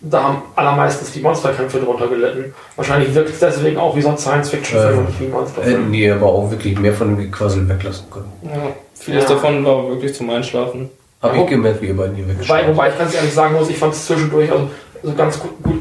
da 0.00 0.22
haben 0.22 0.42
allermeistens 0.54 1.12
die 1.12 1.20
Monsterkämpfe 1.20 1.78
drunter 1.80 2.06
gelitten. 2.08 2.54
Wahrscheinlich 2.76 3.14
wirkt 3.14 3.30
es 3.30 3.38
deswegen 3.38 3.78
auch 3.78 3.96
wie 3.96 4.02
so 4.02 4.10
ein 4.10 4.18
Science-Fiction-Film 4.18 4.98
und 4.98 5.06
nicht 5.08 5.20
wie 5.20 5.24
ein 5.24 5.30
Monsterfilm. 5.30 5.76
Hätten 5.76 5.92
die 5.92 6.10
aber 6.10 6.26
auch 6.26 6.50
wirklich 6.50 6.78
mehr 6.78 6.92
von 6.92 7.08
dem 7.08 7.18
Gequassel 7.18 7.68
weglassen 7.68 8.10
können. 8.10 8.32
Ja, 8.42 8.60
vieles 8.94 9.24
Ja. 9.24 9.30
davon 9.30 9.64
war 9.64 9.88
wirklich 9.88 10.14
zum 10.14 10.28
Einschlafen. 10.30 10.90
Habe 11.22 11.36
Ja. 11.36 11.42
ich 11.44 11.48
gemerkt, 11.48 11.80
wie 11.82 11.86
ihr 11.86 11.96
beiden 11.96 12.14
hier 12.14 12.24
Wobei, 12.24 12.34
weggeschaut 12.34 12.68
wobei 12.68 12.88
ich 12.90 12.98
ganz 12.98 13.14
ehrlich 13.14 13.32
sagen 13.32 13.54
muss, 13.54 13.70
ich 13.70 13.78
fand 13.78 13.94
es 13.94 14.06
zwischendurch 14.06 14.52
also, 14.52 14.68
also 15.02 15.14
ganz 15.16 15.40
gut, 15.40 15.62
gut 15.62 15.78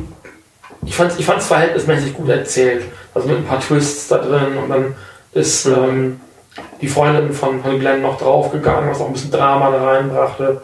ich 0.86 0.96
fand 0.96 1.12
es 1.12 1.20
ich 1.20 1.26
fand's 1.26 1.48
verhältnismäßig 1.48 2.14
gut 2.14 2.30
erzählt. 2.30 2.86
Also 3.14 3.28
mit 3.28 3.38
ein 3.38 3.46
paar 3.46 3.60
Twists 3.60 4.08
da 4.08 4.18
drin 4.20 4.58
und 4.62 4.70
dann 4.70 4.96
ist 5.34 5.66
ähm, 5.66 6.20
die 6.82 6.88
Freundin 6.88 7.34
von, 7.34 7.62
von 7.62 7.80
Glenn 7.80 8.02
noch 8.02 8.18
draufgegangen, 8.18 8.90
was 8.90 9.02
auch 9.02 9.08
ein 9.08 9.14
bisschen 9.14 9.32
Drama 9.32 9.72
da 9.72 9.84
reinbrachte. 9.84 10.62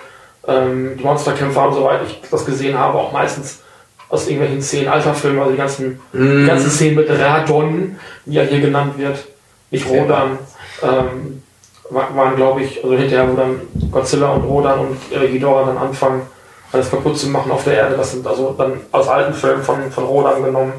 Ähm, 0.48 0.98
die 0.98 1.04
Monsterkämpfe 1.04 1.60
haben, 1.62 1.74
soweit 1.74 2.02
ich 2.08 2.22
das 2.32 2.46
gesehen 2.46 2.78
habe, 2.78 2.98
auch 2.98 3.12
meistens 3.12 3.60
aus 4.10 4.28
irgendwelchen 4.28 4.62
Szenen 4.62 4.88
alter 4.90 5.14
Filme, 5.14 5.40
also 5.42 5.52
die 5.52 5.58
ganzen, 5.58 6.02
die 6.14 6.46
ganzen 6.48 6.70
Szenen 6.72 6.96
mit 6.96 7.10
Radon, 7.10 7.98
wie 8.26 8.38
er 8.38 8.46
hier 8.46 8.60
genannt 8.60 8.98
wird, 8.98 9.20
nicht 9.70 9.88
Rodan, 9.88 10.38
ähm, 10.84 11.44
wa- 11.90 12.10
waren, 12.16 12.36
glaube 12.36 12.62
ich, 12.64 12.84
also 12.84 12.96
hinterher, 12.98 13.32
wo 13.32 13.36
dann 13.36 13.62
Godzilla 13.92 14.32
und 14.32 14.44
Rodan 14.44 14.80
und 14.80 14.98
äh, 15.12 15.28
Ghidorah 15.28 15.66
dann 15.68 15.78
anfangen, 15.78 16.24
alles 16.74 16.90
kaputt 16.90 17.18
zu 17.18 17.28
machen 17.30 17.52
auf 17.52 17.64
der 17.64 17.76
Erde. 17.76 17.96
Das 17.96 18.12
sind 18.12 18.26
also 18.26 18.54
dann 18.58 18.82
aus 18.92 19.08
alten 19.08 19.34
Filmen 19.34 19.62
von, 19.64 19.92
von 19.92 20.06
Rodan 20.06 20.44
genommen 20.44 20.74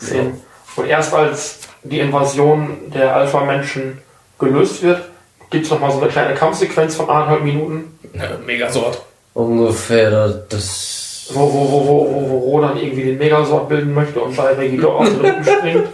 Szenen. 0.00 0.40
Und 0.76 0.86
erst 0.86 1.12
als 1.12 1.58
die 1.82 1.98
Invasion 2.00 2.76
der 2.94 3.14
Alpha-Menschen 3.16 3.98
gelöst 4.38 4.82
wird, 4.82 5.02
gibt 5.50 5.64
es 5.64 5.70
nochmal 5.70 5.90
so 5.92 6.00
eine 6.00 6.08
kleine 6.10 6.34
Kampfsequenz 6.34 6.94
von 6.96 7.08
anderthalb 7.10 7.42
Minuten, 7.42 7.98
Ja, 8.14 8.22
Megasort. 8.46 9.02
Ungefähr 9.34 10.10
da- 10.10 10.28
das. 10.48 11.30
wo, 11.32 11.40
wo, 11.40 11.70
wo, 11.70 11.86
wo, 11.86 12.08
wo, 12.12 12.30
wo 12.30 12.38
Rodan 12.50 12.76
irgendwie 12.76 13.04
den 13.04 13.18
Megasort 13.18 13.68
bilden 13.68 13.94
möchte 13.94 14.20
und 14.20 14.36
bei 14.36 14.54
Ghidorah 14.54 14.98
aus 15.02 15.10
dem 15.10 15.20
Rücken 15.20 15.44
springt. 15.44 15.86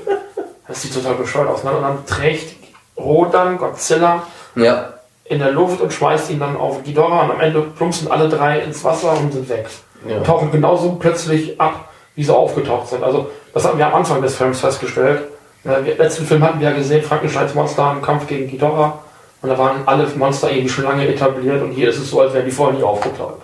Das 0.69 0.83
sieht 0.83 0.95
total 0.95 1.15
bescheuert 1.15 1.49
aus. 1.49 1.63
ne? 1.65 1.71
Und 1.73 1.83
dann 1.83 2.07
trägt 2.07 2.57
Rodan 2.99 3.59
Godzilla 3.59 4.23
Ja. 4.57 4.95
in 5.25 5.39
der 5.39 5.51
Luft 5.53 5.81
und 5.81 5.93
schmeißt 5.93 6.31
ihn 6.31 6.41
dann 6.41 6.57
auf 6.57 6.83
Ghidorah 6.83 7.25
und 7.25 7.33
am 7.33 7.41
Ende 7.41 7.61
plumpsen 7.63 8.11
alle 8.11 8.29
drei 8.29 8.61
ins 8.61 8.83
Wasser 8.85 9.13
und 9.19 9.33
sind 9.33 9.49
weg. 9.49 9.67
Ja. 10.09 10.17
Und 10.19 10.27
tauchen 10.27 10.51
genauso 10.51 10.93
plötzlich 10.99 11.61
ab 11.61 11.89
wie 12.15 12.25
sie 12.25 12.35
aufgetaucht 12.35 12.89
sind. 12.89 13.05
Also, 13.05 13.31
das 13.53 13.65
hatten 13.67 13.77
wir 13.77 13.87
am 13.87 13.95
Anfang 13.97 14.23
des 14.23 14.35
Films 14.37 14.61
festgestellt. 14.61 15.21
Wir- 15.65 15.99
letzten 15.99 16.25
Film 16.25 16.43
hatten 16.43 16.61
wir 16.61 16.71
ja 16.71 16.75
gesehen, 16.75 17.03
Frankensteins 17.03 17.53
Monster 17.55 17.93
im 17.95 18.01
Kampf 18.01 18.27
gegen 18.27 18.49
Ghidorah. 18.49 19.01
Und 19.43 19.51
da 19.51 19.59
waren 19.59 19.87
alle 19.87 20.07
Monster 20.17 20.51
irgendwie 20.51 20.69
schon 20.69 20.85
lange 20.85 21.07
etabliert 21.07 21.63
und 21.63 21.73
hier 21.73 21.91
ist 21.91 21.99
es 21.99 22.11
so, 22.11 22.21
als 22.21 22.33
wären 22.33 22.47
die 22.47 22.51
vorher 22.51 22.77
nie 22.77 22.85
aufgetaucht. 22.85 23.43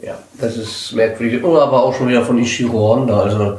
Ja, 0.00 0.18
das 0.40 0.56
ist 0.56 0.92
merkwürdig. 0.92 1.42
Und 1.42 1.56
aber 1.56 1.82
auch 1.82 1.94
schon 1.94 2.08
wieder 2.08 2.24
von 2.24 2.38
Ishiro 2.38 2.94
Honda. 2.94 3.20
Also, 3.20 3.58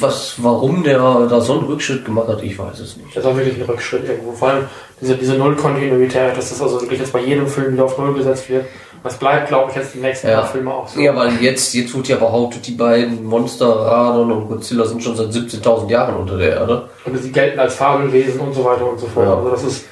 was, 0.00 0.34
warum 0.38 0.82
der 0.82 0.98
da 0.98 1.40
so 1.40 1.54
einen 1.54 1.64
Rückschritt 1.66 2.04
gemacht 2.04 2.28
hat, 2.28 2.42
ich 2.42 2.58
weiß 2.58 2.78
es 2.80 2.96
nicht. 2.98 3.16
Das 3.16 3.24
war 3.24 3.36
wirklich 3.36 3.56
ein 3.56 3.62
Rückschritt 3.62 4.08
irgendwo. 4.08 4.32
Vor 4.32 4.48
allem 4.48 4.64
diese, 5.00 5.16
diese 5.16 5.34
Null-Kontinuität, 5.34 6.36
dass 6.36 6.50
das 6.50 6.60
also 6.60 6.80
wirklich 6.82 7.00
jetzt 7.00 7.12
bei 7.12 7.20
jedem 7.20 7.46
Film 7.46 7.72
wieder 7.72 7.84
auf 7.84 7.96
Null 7.96 8.14
gesetzt 8.14 8.48
wird. 8.50 8.66
Das 9.06 9.18
bleibt, 9.18 9.48
glaube 9.48 9.70
ich, 9.70 9.76
jetzt 9.76 9.94
die 9.94 9.98
nächsten 9.98 10.28
Ja. 10.28 10.40
paar 10.40 10.48
Filme 10.48 10.72
auch 10.72 10.88
so. 10.88 11.00
Ja, 11.00 11.14
weil 11.14 11.32
jetzt, 11.40 11.72
jetzt 11.74 11.94
wird 11.94 12.08
ja 12.08 12.16
behauptet, 12.16 12.66
die 12.66 12.72
beiden 12.72 13.24
Monster, 13.24 13.66
Radon 13.68 14.32
und 14.32 14.48
Godzilla 14.48 14.84
sind 14.84 15.02
schon 15.02 15.16
seit 15.16 15.28
17.000 15.32 15.88
Jahren 15.90 16.16
unter 16.16 16.36
der 16.36 16.50
Erde. 16.50 16.88
Und 17.04 17.16
sie 17.22 17.30
gelten 17.32 17.58
als 17.60 17.74
Fabelwesen 17.76 18.40
und 18.40 18.52
so 18.52 18.64
weiter 18.64 18.90
und 18.90 18.98
so 18.98 19.06
fort. 19.06 19.26
Ja. 19.26 19.34
Also 19.36 19.50
das 19.50 19.62
ist, 19.62 19.84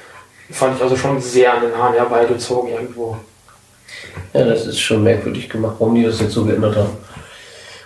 fand 0.51 0.75
ich 0.77 0.83
also 0.83 0.95
schon 0.95 1.19
sehr 1.21 1.53
an 1.53 1.61
den 1.61 1.75
Haaren 1.77 1.93
herbeigezogen 1.95 2.71
irgendwo. 2.71 3.17
Ja, 4.33 4.43
das 4.45 4.65
ist 4.65 4.79
schon 4.79 5.03
merkwürdig 5.03 5.49
gemacht, 5.49 5.75
warum 5.79 5.95
die 5.95 6.03
das 6.03 6.19
jetzt 6.19 6.33
so 6.33 6.43
geändert 6.45 6.75
haben. 6.75 6.89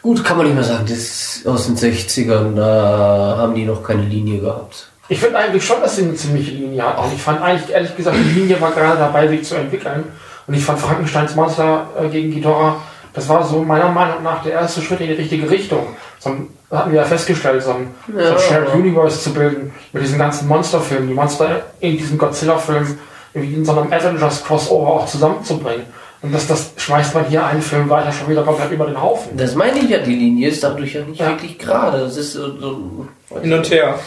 Gut, 0.01 0.23
kann 0.23 0.37
man 0.37 0.45
nicht 0.45 0.55
mehr 0.55 0.63
sagen, 0.63 0.85
das 0.87 0.97
ist 0.97 1.47
aus 1.47 1.65
den 1.67 1.75
60ern, 1.75 2.55
da 2.55 3.35
haben 3.37 3.53
die 3.53 3.65
noch 3.65 3.83
keine 3.83 4.03
Linie 4.03 4.39
gehabt. 4.39 4.87
Ich 5.09 5.19
finde 5.19 5.37
eigentlich 5.37 5.65
schon, 5.65 5.81
dass 5.81 5.95
sie 5.95 6.03
eine 6.03 6.13
ziemliche 6.13 6.51
Linie 6.51 6.83
hat. 6.83 6.99
Und 6.99 7.13
ich 7.13 7.21
fand 7.21 7.41
eigentlich, 7.41 7.69
ehrlich 7.71 7.95
gesagt, 7.97 8.15
die 8.17 8.39
Linie 8.39 8.61
war 8.61 8.71
gerade 8.71 8.97
dabei, 8.97 9.27
sich 9.27 9.43
zu 9.43 9.55
entwickeln. 9.55 10.03
Und 10.49 10.55
ich 10.55 10.65
fand 10.65 10.79
Frankensteins 10.79 11.35
Monster 11.35 11.87
äh, 12.01 12.07
gegen 12.07 12.31
Ghidorah, 12.31 12.77
das 13.13 13.29
war 13.29 13.45
so 13.45 13.61
meiner 13.61 13.89
Meinung 13.89 14.23
nach 14.23 14.41
der 14.41 14.53
erste 14.53 14.81
Schritt 14.81 14.99
in 15.01 15.07
die 15.09 15.13
richtige 15.13 15.47
Richtung. 15.47 15.85
So, 16.17 16.31
ein- 16.31 16.47
hatten 16.71 16.91
wir 16.91 17.01
ja 17.01 17.05
festgestellt, 17.05 17.61
so 17.61 17.71
ein, 17.71 17.87
so 18.11 18.19
Ja, 18.19 18.31
ein 18.31 18.39
Shared 18.39 18.67
ja. 18.69 18.73
Universe 18.73 19.19
zu 19.21 19.31
bilden 19.31 19.71
mit 19.93 20.01
diesen 20.03 20.17
ganzen 20.17 20.47
Monsterfilmen, 20.47 21.07
die 21.07 21.13
Monster 21.13 21.61
in 21.81 21.97
diesem 21.99 22.17
Godzilla-Film 22.17 22.97
irgendwie 23.35 23.55
in 23.57 23.63
so 23.65 23.73
einem 23.79 23.93
Avengers-Crossover 23.93 24.87
auch 24.87 25.05
zusammenzubringen. 25.05 25.83
Und 26.23 26.33
das, 26.33 26.47
das 26.47 26.71
schmeißt 26.77 27.13
man 27.13 27.25
hier 27.25 27.45
einen 27.45 27.61
Film 27.61 27.87
weiter 27.89 28.11
schon 28.11 28.27
wieder 28.27 28.41
komplett 28.43 28.71
über 28.71 28.87
den 28.87 28.99
Haufen. 28.99 29.37
Das 29.37 29.53
meine 29.53 29.77
ich 29.77 29.89
ja, 29.89 29.99
die 29.99 30.15
Linie 30.15 30.49
ist 30.49 30.63
dadurch 30.63 30.93
ja 30.95 31.03
nicht 31.03 31.19
Ja. 31.19 31.27
wirklich 31.29 31.59
gerade. 31.59 31.99
Das 31.99 32.17
ist 32.17 32.33
so, 32.33 32.59
so 32.59 33.07
Hin 33.41 33.53
und 33.53 33.69
her. 33.69 33.99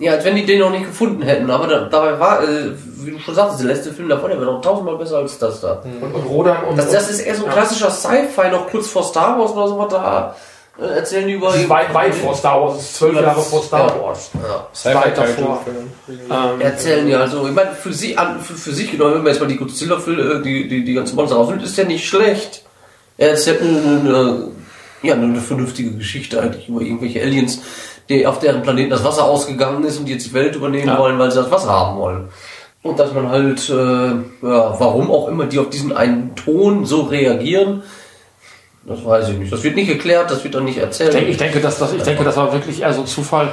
Ja, 0.00 0.12
als 0.12 0.24
wenn 0.24 0.36
die 0.36 0.46
den 0.46 0.60
noch 0.60 0.70
nicht 0.70 0.84
gefunden 0.86 1.22
hätten. 1.22 1.50
Aber 1.50 1.66
da, 1.66 1.80
dabei 1.86 2.20
war, 2.20 2.42
äh, 2.44 2.70
wie 2.98 3.10
du 3.10 3.18
schon 3.18 3.34
sagst, 3.34 3.58
der 3.58 3.66
letzte 3.66 3.92
Film 3.92 4.08
davon, 4.08 4.30
der 4.30 4.38
war 4.38 4.46
noch 4.46 4.60
tausendmal 4.60 4.96
besser 4.96 5.18
als 5.18 5.38
das 5.38 5.60
da. 5.60 5.82
Und, 6.00 6.14
und 6.14 6.22
Rodern 6.26 6.64
und, 6.70 6.76
Das, 6.78 6.90
das 6.92 7.10
ist 7.10 7.20
eher 7.20 7.34
so 7.34 7.42
ein 7.44 7.48
Ja. 7.48 7.52
klassischer 7.54 7.90
Sci-Fi, 7.90 8.50
noch 8.50 8.68
kurz 8.70 8.86
vor 8.88 9.02
Star 9.02 9.38
Wars 9.38 9.50
oder 9.52 9.66
sowas. 9.68 9.88
Da 9.90 10.36
äh, 10.80 10.86
erzählen 10.98 11.26
die 11.26 11.32
über. 11.34 11.48
Das 11.48 11.56
ist 11.56 11.68
weit, 11.68 11.92
weit 11.92 12.14
vor 12.14 12.32
Star 12.34 12.60
Wars, 12.62 12.74
das 12.76 12.82
ist 12.84 12.96
zwölf 12.96 13.14
Ja, 13.16 13.22
Jahre 13.22 13.40
vor 13.42 13.62
Star 13.64 13.88
ja. 13.88 14.02
Wars. 14.02 14.30
Ja. 14.84 14.94
Weit 14.94 15.18
davor. 15.18 15.64
Ähm, 16.08 16.60
Erzählen 16.60 17.04
die 17.06 17.14
also, 17.16 17.48
ich 17.48 17.54
meine, 17.54 17.72
für, 17.72 17.92
sie, 17.92 18.16
an, 18.16 18.40
für, 18.40 18.54
für 18.54 18.72
sich 18.72 18.92
genommen, 18.92 19.14
wenn 19.14 19.22
man 19.24 19.32
jetzt 19.32 19.40
mal 19.40 19.48
die 19.48 19.56
Godzilla-Filme, 19.56 20.42
die, 20.42 20.68
die, 20.68 20.84
die 20.84 20.94
ganzen 20.94 21.16
Monster 21.16 21.34
rausnimmt, 21.36 21.64
ist 21.64 21.76
ja 21.76 21.82
nicht 21.84 22.06
schlecht. 22.06 22.62
Er 23.16 23.30
erzählt 23.30 23.60
eine, 23.62 24.00
eine, 24.00 24.42
ja, 25.02 25.14
eine 25.14 25.40
vernünftige 25.40 25.90
Geschichte 25.96 26.40
eigentlich 26.40 26.68
über 26.68 26.82
irgendwelche 26.82 27.20
Aliens, 27.20 27.60
die 28.08 28.26
auf 28.26 28.38
deren 28.38 28.62
Planeten 28.62 28.90
das 28.90 29.04
Wasser 29.04 29.24
ausgegangen 29.24 29.84
ist 29.84 29.98
und 29.98 30.06
die 30.06 30.12
jetzt 30.12 30.26
die 30.26 30.34
Welt 30.34 30.54
übernehmen 30.56 30.88
Ja. 30.88 30.98
wollen, 30.98 31.18
weil 31.18 31.30
sie 31.30 31.38
das 31.42 31.50
Wasser 31.50 31.70
haben 31.70 31.98
wollen. 31.98 32.28
Und 32.82 32.98
dass 32.98 33.12
man 33.12 33.28
halt, 33.28 33.68
äh, 33.68 33.72
ja, 33.74 34.20
warum 34.80 35.10
auch 35.10 35.28
immer 35.28 35.46
die 35.46 35.58
auf 35.58 35.68
diesen 35.68 35.94
einen 35.96 36.34
Ton 36.36 36.84
so 36.86 37.02
reagieren, 37.02 37.82
das 38.84 39.04
weiß 39.04 39.28
ich 39.30 39.38
nicht. 39.38 39.52
Das 39.52 39.62
wird 39.62 39.74
nicht 39.76 39.90
erklärt, 39.90 40.30
das 40.30 40.42
wird 40.44 40.56
auch 40.56 40.60
nicht 40.60 40.78
erzählt. 40.78 41.10
Ich 41.10 41.14
denke, 41.16 41.30
ich 41.30 41.36
denke, 41.36 41.60
dass 41.60 41.78
das, 41.78 41.92
ich 41.92 42.02
denke, 42.02 42.24
das 42.24 42.36
war 42.36 42.52
wirklich 42.52 42.80
eher 42.80 42.92
so 42.94 43.02
Zufall, 43.02 43.48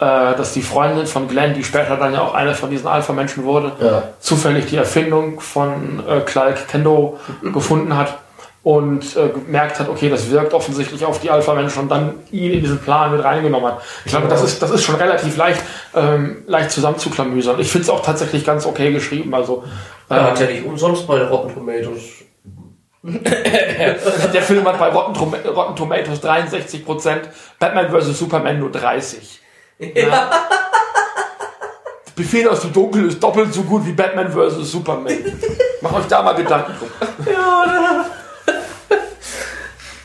äh, 0.00 0.34
dass 0.34 0.54
die 0.54 0.62
Freundin 0.62 1.06
von 1.06 1.28
Glenn, 1.28 1.54
die 1.54 1.62
später 1.62 1.96
dann 1.96 2.14
ja 2.14 2.22
auch 2.22 2.34
eine 2.34 2.54
von 2.54 2.70
diesen 2.70 2.88
Alpha-Menschen 2.88 3.44
wurde, 3.44 3.72
Ja. 3.80 4.02
zufällig 4.18 4.66
die 4.66 4.76
Erfindung 4.76 5.40
von 5.40 6.02
äh, 6.08 6.20
Clark 6.20 6.66
Kendo 6.68 7.18
gefunden 7.52 7.96
hat 7.96 8.18
und 8.62 9.16
äh, 9.16 9.28
gemerkt 9.28 9.80
hat, 9.80 9.88
okay, 9.88 10.10
das 10.10 10.30
wirkt 10.30 10.52
offensichtlich 10.52 11.04
auf 11.04 11.18
die 11.18 11.30
Alpha-Menschen 11.30 11.82
und 11.82 11.88
dann 11.88 12.14
ihn 12.30 12.52
in 12.52 12.60
diesen 12.60 12.78
Plan 12.78 13.10
mit 13.10 13.24
reingenommen 13.24 13.72
hat. 13.72 13.82
Ich 14.04 14.10
glaube, 14.10 14.28
das 14.28 14.42
ist, 14.42 14.60
das 14.60 14.70
ist 14.70 14.84
schon 14.84 14.96
relativ 14.96 15.36
leicht, 15.36 15.62
ähm, 15.94 16.44
leicht 16.46 16.70
zusammenzuklamüsern. 16.70 17.58
Ich 17.58 17.70
finde 17.70 17.84
es 17.84 17.90
auch 17.90 18.04
tatsächlich 18.04 18.44
ganz 18.44 18.66
okay 18.66 18.92
geschrieben. 18.92 19.34
Also 19.34 19.64
äh, 20.10 20.14
Er 20.14 20.24
hat 20.24 20.40
ja 20.40 20.46
nicht 20.46 20.64
umsonst 20.64 21.06
bei 21.06 21.22
Rotten 21.22 21.54
Tomatoes. 21.54 22.02
der 23.02 24.42
Film 24.42 24.66
hat 24.66 24.78
bei 24.78 24.88
Rotten, 24.88 25.14
Tom 25.14 25.32
Rotten 25.32 25.74
Tomatoes 25.74 26.22
63%, 26.22 27.20
Batman 27.58 27.88
vs. 27.90 28.18
Superman 28.18 28.58
nur 28.58 28.70
30. 28.70 29.40
Ja. 29.78 30.30
Befehl 32.14 32.46
aus 32.46 32.60
dem 32.60 32.74
Dunkel 32.74 33.06
ist 33.08 33.22
doppelt 33.22 33.54
so 33.54 33.62
gut 33.62 33.86
wie 33.86 33.92
Batman 33.92 34.30
vs. 34.30 34.70
Superman. 34.70 35.14
Macht 35.80 35.94
euch 35.96 36.06
da 36.08 36.20
mal 36.22 36.34
Gedanken 36.34 36.74
drum. 36.78 36.90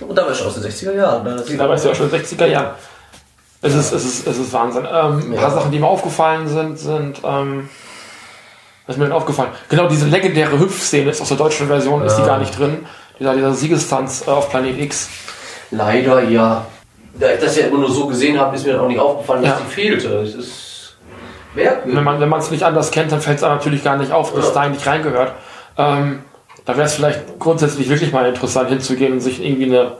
Und 0.08 0.16
da 0.16 0.26
war 0.26 0.34
schon 0.34 0.48
aus 0.48 0.56
den 0.56 0.64
60er 0.64 0.94
Jahren. 0.96 1.24
Ne? 1.24 1.36
Das 1.36 1.46
Da 1.58 1.68
war 1.68 1.76
es 1.76 1.84
ja 1.84 1.92
auch 1.92 1.96
schon 1.96 2.06
in 2.08 2.12
den 2.12 2.22
60er 2.24 2.46
Jahren. 2.48 2.72
Es 3.62 3.74
ist, 3.74 3.92
es 3.94 4.06
ist, 4.06 4.28
es 4.28 4.38
ist 4.38 4.54
Wahnsinn. 4.54 4.86
Ähm, 4.92 5.32
Ein 5.34 5.36
paar 5.36 5.52
Sachen, 5.52 5.72
die 5.72 5.80
mir 5.80 5.88
aufgefallen 5.88 6.48
sind, 6.48 6.78
sind, 6.78 7.22
ähm, 7.24 7.70
was 8.86 8.96
ist 8.96 9.00
mir 9.00 9.06
denn 9.06 9.14
aufgefallen? 9.14 9.50
Genau, 9.70 9.88
diese 9.88 10.06
legendäre 10.08 10.60
Hüpfszene 10.60 11.10
ist 11.10 11.22
aus 11.22 11.30
der 11.30 11.38
deutschen 11.38 11.68
Version, 11.68 12.04
ist 12.04 12.16
die 12.18 12.22
Ja. 12.22 12.28
gar 12.28 12.38
nicht 12.38 12.58
drin. 12.58 12.86
Dieser, 13.20 13.34
dieser 13.34 13.54
Siegestanz 13.54 14.26
äh, 14.28 14.30
auf 14.32 14.50
Planet 14.52 14.78
X. 14.80 15.10
Leider 15.72 16.22
ja. 16.24 16.66
Da 17.18 17.32
ich 17.32 17.40
das 17.40 17.56
ja 17.58 17.68
immer 17.68 17.80
nur 17.80 17.90
so 17.92 18.06
gesehen 18.08 18.38
habe, 18.40 18.56
ist 18.56 18.66
mir 18.68 18.80
auch 18.80 18.88
nicht 18.88 19.00
aufgefallen, 19.00 19.42
dass 19.42 19.52
Ja. 19.60 19.66
die 19.66 19.74
fehlte. 19.74 20.10
Es 20.20 20.36
ist 20.36 20.96
Wenn 21.56 21.64
merkwürdig. 21.64 22.02
man 22.04 22.20
wenn 22.20 22.30
man 22.30 22.40
es 22.42 22.52
nicht 22.52 22.64
anders 22.64 22.92
kennt, 22.92 23.12
dann 23.12 23.22
fällt 23.22 23.38
es 23.38 23.42
natürlich 23.42 23.84
gar 23.84 23.98
nicht 23.98 24.12
auf, 24.12 24.34
dass 24.34 24.44
Ja. 24.44 24.48
es 24.50 24.54
da 24.54 24.60
eigentlich 24.62 24.86
reingehört. 24.86 25.32
Ähm, 25.78 26.24
da 26.66 26.76
wäre 26.76 26.88
es 26.88 26.96
vielleicht 26.96 27.40
grundsätzlich 27.40 27.90
wirklich 27.90 28.12
mal 28.12 28.28
interessant 28.28 28.70
hinzugehen 28.70 29.14
und 29.14 29.20
sich 29.22 29.44
irgendwie 29.44 29.66
eine, 29.66 29.92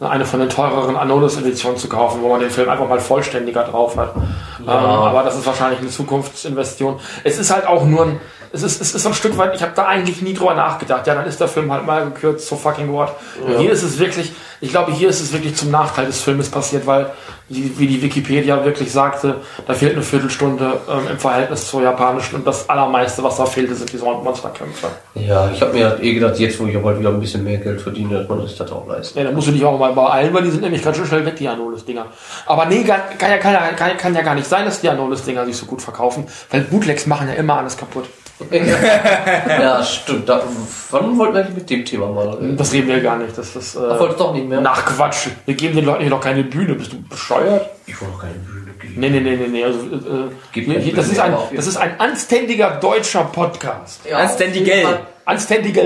eine 0.00 0.24
von 0.26 0.40
den 0.40 0.48
teureren 0.48 0.96
Anolis-Editionen 0.96 1.78
zu 1.78 1.88
kaufen, 1.88 2.22
wo 2.22 2.28
man 2.28 2.40
den 2.40 2.50
Film 2.50 2.68
einfach 2.68 2.88
mal 2.88 3.00
vollständiger 3.00 3.64
drauf 3.64 3.96
hat. 3.96 4.14
Ähm, 4.60 4.68
aber 4.68 5.22
das 5.22 5.36
ist 5.36 5.46
wahrscheinlich 5.46 5.80
eine 5.80 5.88
Zukunftsinvestition. 5.88 7.00
Es 7.24 7.38
ist 7.38 7.50
halt 7.50 7.66
auch 7.66 7.84
nur 7.84 8.04
ein, 8.04 8.20
es 8.52 8.62
ist, 8.62 8.80
es 8.80 8.94
ist 8.94 9.02
so 9.02 9.08
ein 9.08 9.14
Stück 9.14 9.38
weit, 9.38 9.54
ich 9.54 9.62
habe 9.62 9.72
da 9.74 9.86
eigentlich 9.86 10.20
nie 10.22 10.34
drüber 10.34 10.54
nachgedacht. 10.54 11.06
Ja, 11.06 11.14
dann 11.14 11.26
ist 11.26 11.40
der 11.40 11.48
Film 11.48 11.72
halt 11.72 11.86
mal 11.86 12.04
gekürzt, 12.04 12.48
so 12.48 12.56
fucking 12.56 12.92
what. 12.92 13.14
Und 13.44 13.58
Hier 13.58 13.70
ist 13.70 13.82
es 13.82 13.98
wirklich, 13.98 14.32
ich 14.60 14.70
glaube, 14.70 14.92
hier 14.92 15.08
ist 15.08 15.20
es 15.20 15.32
wirklich 15.32 15.54
zum 15.54 15.70
Nachteil 15.70 16.06
des 16.06 16.20
Filmes 16.20 16.50
passiert, 16.50 16.86
weil, 16.86 17.10
wie, 17.48 17.86
die 17.86 18.02
Wikipedia 18.02 18.62
wirklich 18.64 18.92
sagte, 18.92 19.36
da 19.66 19.72
fehlt 19.72 19.94
eine 19.94 20.02
Viertelstunde 20.02 20.80
ähm, 20.88 21.12
im 21.12 21.18
Verhältnis 21.18 21.66
zur 21.66 21.82
japanischen 21.82 22.36
und 22.36 22.46
das 22.46 22.68
allermeiste, 22.68 23.22
was 23.22 23.38
da 23.38 23.46
fehlte, 23.46 23.74
sind 23.74 23.90
diese 23.90 24.04
Monsterkämpfe. 24.04 24.88
Ja, 25.14 25.50
ich 25.50 25.60
habe 25.62 25.72
mir 25.72 25.88
halt 25.88 26.02
eh 26.02 26.14
gedacht, 26.14 26.38
jetzt 26.38 26.60
wo 26.60 26.66
ich 26.66 26.76
aber 26.76 26.98
wieder 26.98 27.08
ein 27.08 27.20
bisschen 27.20 27.42
mehr 27.42 27.56
Geld 27.56 27.80
verdiene, 27.80 28.18
dass 28.18 28.28
man 28.28 28.46
sich 28.46 28.56
das 28.56 28.70
auch 28.70 28.86
leisten. 28.86 29.18
Ja, 29.18 29.24
da 29.24 29.32
musst 29.32 29.48
du 29.48 29.52
dich 29.52 29.64
auch 29.64 29.78
mal 29.78 29.92
beeilen, 29.92 30.32
weil 30.34 30.42
die 30.42 30.50
sind 30.50 30.60
nämlich 30.60 30.82
ganz 30.82 30.96
schön 30.96 31.06
schnell 31.06 31.24
weg, 31.24 31.36
die 31.36 31.48
Anolis-Dinger. 31.48 32.06
Aber 32.46 32.66
nee, 32.66 32.84
kann, 32.84 33.00
kann, 33.18 33.30
ja, 33.30 33.38
kann, 33.38 33.52
ja, 33.54 33.60
kann, 33.72 33.96
kann 33.96 34.14
ja 34.14 34.22
gar 34.22 34.34
nicht 34.34 34.46
sein, 34.46 34.66
dass 34.66 34.80
die 34.82 34.88
Anolis-Dinger 34.90 35.46
sich 35.46 35.56
so 35.56 35.66
gut 35.66 35.80
verkaufen, 35.80 36.26
weil 36.50 36.60
Bootlegs 36.62 37.06
machen 37.06 37.28
ja 37.28 37.34
immer 37.34 37.56
alles 37.56 37.76
kaputt. 37.76 38.04
Ja, 38.50 39.82
stimmt. 39.82 40.28
Da, 40.28 40.42
wann 40.90 41.18
wollten 41.18 41.34
wir 41.34 41.40
eigentlich 41.40 41.56
mit 41.56 41.70
dem 41.70 41.84
Thema 41.84 42.08
mal 42.08 42.28
reden? 42.30 42.56
Das 42.56 42.72
reden 42.72 42.88
wir 42.88 43.00
gar 43.00 43.16
nicht. 43.18 43.36
Das 43.36 43.54
ist 43.56 43.76
Ach, 43.76 43.96
äh, 43.96 44.00
wollte 44.00 44.16
doch 44.16 44.32
nicht 44.34 44.48
mehr. 44.48 44.60
nach 44.60 44.84
Quatsch. 44.84 45.28
Wir 45.46 45.54
geben 45.54 45.76
den 45.76 45.84
Leuten 45.84 46.00
hier 46.02 46.10
noch 46.10 46.20
keine 46.20 46.42
Bühne. 46.44 46.74
Bist 46.74 46.92
du 46.92 47.02
bescheuert? 47.02 47.68
Ich 47.86 48.00
wollte 48.00 48.14
noch 48.14 48.20
keine 48.22 48.34
Bühne 48.34 48.70
geben. 48.80 48.94
Nee, 48.96 49.10
nee, 49.10 49.20
nee, 49.20 49.36
nee, 49.36 49.48
nee. 49.48 49.64
Also, 49.64 49.78
äh, 49.78 50.30
keine 50.64 50.78
hier, 50.80 50.94
das, 50.94 51.08
ist 51.08 51.18
ein, 51.20 51.34
das 51.54 51.66
ist 51.66 51.76
ein 51.76 51.98
anständiger 52.00 52.70
deutscher 52.80 53.24
Podcast. 53.24 54.00
Ja, 54.08 54.18
Anständige. 54.18 54.70
auf 54.72 54.76
jeden 54.76 54.88
Fall- 54.88 55.00
Anständiger. 55.26 55.82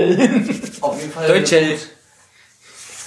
Auf 0.81 0.99
jeden 1.01 1.11
Fall. 1.13 1.27
Deutsche. 1.27 1.77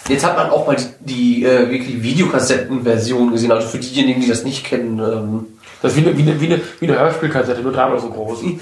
Jetzt 0.09 0.25
hat 0.25 0.37
man 0.37 0.51
auch 0.51 0.67
mal 0.67 0.77
die, 0.77 0.87
die 1.01 1.45
äh, 1.45 1.71
wirklich 1.71 2.03
Videokassettenversion 2.03 3.31
gesehen. 3.33 3.53
Also 3.53 3.69
für 3.69 3.79
diejenigen, 3.79 4.21
die 4.21 4.29
das 4.29 4.45
nicht 4.45 4.65
kennen. 4.65 4.99
Ähm, 4.99 5.47
Das 5.83 5.93
ist 5.93 5.99
wie 5.99 6.09
eine, 6.09 6.17
wie 6.19 6.23
eine, 6.23 6.41
wie 6.41 6.47
eine, 6.47 6.61
wie 6.81 6.89
eine 6.89 6.99
Hörspielkassette, 6.99 7.61
nur 7.61 7.73
dreimal 7.73 8.01
so 8.01 8.09
groß. 8.11 8.41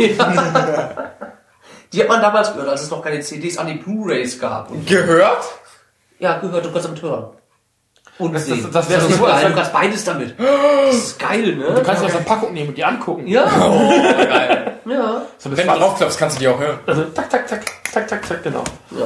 die 1.92 2.00
hat 2.00 2.08
man 2.08 2.20
damals 2.20 2.52
gehört, 2.52 2.68
als 2.68 2.82
es 2.82 2.90
noch 2.90 3.02
keine 3.02 3.20
CDs 3.20 3.58
an 3.58 3.68
die 3.68 3.74
Blu-Rays 3.74 4.38
gab. 4.40 4.70
Und 4.70 4.86
Gehört? 4.86 5.44
ja, 6.18 6.38
gehört, 6.38 6.64
du 6.64 6.70
kannst 6.72 6.86
damit 6.86 7.02
hören. 7.02 7.26
Und 8.18 8.32
Das- 8.34 8.46
sehen. 8.46 8.66
das- 8.72 8.88
das 8.88 9.08
so, 9.16 9.24
als 9.26 9.34
geil, 9.34 9.42
wenn- 9.44 9.50
du 9.52 9.56
kannst 9.56 9.72
beides 9.72 10.04
damit. 10.04 10.34
Das 10.86 10.94
ist 10.94 11.18
geil, 11.18 11.56
ne? 11.56 11.64
Du 11.74 11.82
kannst 11.82 12.00
sie 12.00 12.06
aus 12.06 12.12
der 12.12 12.20
Packung 12.20 12.52
nehmen 12.54 12.68
und 12.68 12.78
die 12.78 12.84
angucken. 12.84 13.26
ja, 13.26 13.44
Geil. 13.44 14.74
ja. 14.86 15.22
So 15.38 15.54
Wenn 15.56 15.66
du 15.66 15.72
draufklappst, 15.74 16.18
kannst 16.18 16.36
du 16.36 16.40
die 16.40 16.48
auch 16.48 16.58
hören. 16.60 16.78
Also, 16.86 17.02
tak, 17.06 17.28
tak, 17.28 17.46
tak, 17.48 17.60
tak, 17.92 18.06
tak, 18.08 18.28
tak, 18.28 18.42
genau. 18.44 18.62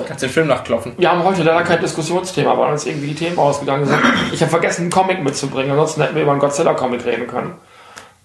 Kannst 0.06 0.22
den 0.22 0.28
Film 0.30 0.46
nachklopfen. 0.48 0.92
Wir 0.98 1.10
haben 1.10 1.24
heute 1.24 1.42
leider 1.42 1.62
kein 1.64 1.80
Diskussionsthema, 1.80 2.56
weil 2.58 2.70
uns 2.72 2.84
irgendwie 2.86 3.08
die 3.08 3.14
Themen 3.14 3.38
ausgegangen 3.38 3.86
sind. 3.86 3.98
Ich 4.32 4.40
habe 4.42 4.50
vergessen, 4.50 4.82
einen 4.82 4.90
Comic 4.90 5.22
mitzubringen, 5.24 5.70
ansonsten 5.72 6.02
hätten 6.02 6.14
wir 6.14 6.22
über 6.22 6.32
einen 6.32 6.40
Godzilla-Comic 6.40 7.04
reden 7.06 7.26
können. 7.26 7.54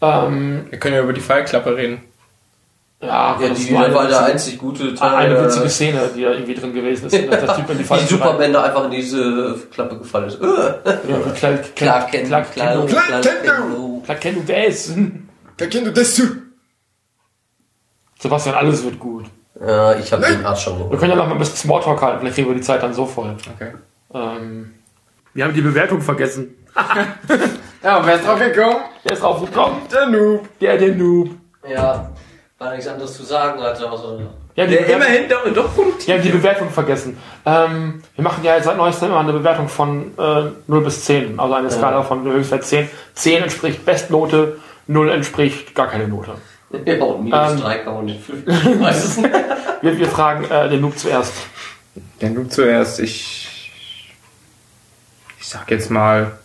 Ähm, 0.01 0.68
Wir 0.70 0.77
können 0.80 0.96
ja 0.96 1.01
über 1.01 1.13
die 1.13 1.22
Fallklappe 1.22 1.77
reden. 1.77 2.01
Ja, 3.05 3.39
Ja, 3.39 3.50
die 3.50 3.74
war 3.74 3.88
der 3.89 3.93
witzige- 4.03 4.24
einzig 4.25 4.57
gute 4.57 4.95
Teil. 4.95 5.15
eine 5.15 5.38
äh, 5.38 5.45
witzige 5.45 5.69
Szene, 5.69 6.09
die 6.15 6.21
da 6.24 6.31
irgendwie 6.31 6.55
drin 6.55 6.74
gewesen 6.74 7.07
ist, 7.07 7.13
dass 7.31 7.39
der 7.45 7.55
Typ 7.55 7.69
in 7.69 7.77
die 7.77 7.83
Wie 7.83 7.88
falsche 7.88 8.07
Superman 8.07 8.53
da 8.53 8.63
einfach 8.63 8.85
in 8.85 8.91
diese 8.91 9.55
Klappe 9.71 9.97
gefallen 9.97 10.27
ist. 10.27 10.39
Ja, 10.41 10.47
Clark, 11.35 11.75
Clark. 11.75 12.12
Clark. 12.12 12.12
Clark 12.12 12.51
Clark. 12.53 12.88
Clark 14.03 14.21
wer? 14.47 15.29
Da 15.57 15.65
kennt 15.67 15.88
du 15.88 15.91
das 15.93 16.15
zu. 16.15 16.24
Sebastian, 18.19 18.55
alles 18.55 18.83
wird 18.83 19.00
gut. 19.00 19.25
Ja, 19.59 19.95
ich 19.95 20.12
habe 20.12 20.25
den 20.25 20.45
Arzt 20.45 20.63
schon 20.63 20.77
Wir 20.91 20.97
können 20.97 21.12
ja 21.12 21.15
noch 21.17 21.27
mal 21.27 21.33
ein 21.33 21.38
bisschen 21.39 21.55
Smalltalk 21.57 22.01
halten, 22.01 22.19
vielleicht 22.19 22.35
kriegen 22.35 22.47
wir 22.50 22.55
die 22.55 22.62
Zeit 22.62 22.83
dann 22.83 22.93
so 22.93 23.05
voll. 23.05 23.35
Okay. 23.55 23.71
Ähm, 24.13 24.74
wir 25.33 25.45
haben 25.45 25.53
die 25.53 25.62
Bewertung 25.62 26.01
vergessen. 26.01 26.55
Ja, 27.83 28.03
wer 28.03 28.15
ist 28.15 28.25
drauf 28.25 28.39
gekommen? 28.39 28.77
Der 29.03 29.12
ist 29.12 29.21
draufgekommen. 29.21 29.77
Der 29.93 30.07
Noob. 30.07 30.50
Der, 30.59 30.75
der 30.75 30.95
Noob. 30.95 31.29
Ja, 31.69 32.09
weil 32.57 32.75
nichts 32.75 32.88
anderes 32.88 33.15
zu 33.15 33.24
sagen 33.24 33.62
hatte. 33.62 33.89
Also, 33.89 34.21
Ja, 34.55 34.65
die 34.65 34.75
Der 34.75 34.88
immerhin 34.88 35.27
doch, 35.27 35.43
doch 35.53 35.74
produktiv. 35.74 36.07
Wir 36.07 36.15
haben 36.15 36.24
die 36.24 36.29
Bewertung 36.29 36.69
vergessen. 36.69 37.17
Ähm, 37.45 38.01
wir 38.15 38.24
machen 38.24 38.43
ja 38.43 38.62
seit 38.62 38.77
neuestem 38.77 39.09
immer 39.09 39.19
eine 39.19 39.33
Bewertung 39.33 39.67
von 39.67 40.17
äh, 40.17 40.51
0 40.67 40.81
bis 40.81 41.05
10. 41.05 41.39
Also 41.39 41.53
eine 41.53 41.69
Skala 41.69 42.03
von 42.03 42.24
Höchstwert 42.24 42.63
10. 42.63 42.89
10 43.13 43.43
entspricht 43.43 43.85
Bestnote, 43.85 44.59
0 44.88 45.09
entspricht 45.09 45.75
gar 45.75 45.88
keine 45.88 46.07
Note. 46.07 46.35
ja, 46.85 47.03
und 47.03 47.25
minus 47.25 47.51
Ähm. 47.51 47.59
3 47.59 47.77
kann 47.79 47.93
man 47.95 48.05
nicht 48.05 48.24
fünf. 48.24 48.43
Ich 48.47 48.79
weiß 48.79 49.03
es 49.03 49.17
nicht. 49.17 49.33
Wir, 49.81 50.00
wir 50.00 50.07
fragen 50.07 50.45
äh, 50.45 50.67
den 50.67 50.81
Noob 50.81 50.97
zuerst. 50.97 51.33
Der 52.19 52.31
Noob 52.31 52.51
zuerst. 52.51 53.00
Ich. 53.00 53.71
Ich 55.39 55.47
sag 55.47 55.69
jetzt 55.69 55.91
mal 55.91 56.39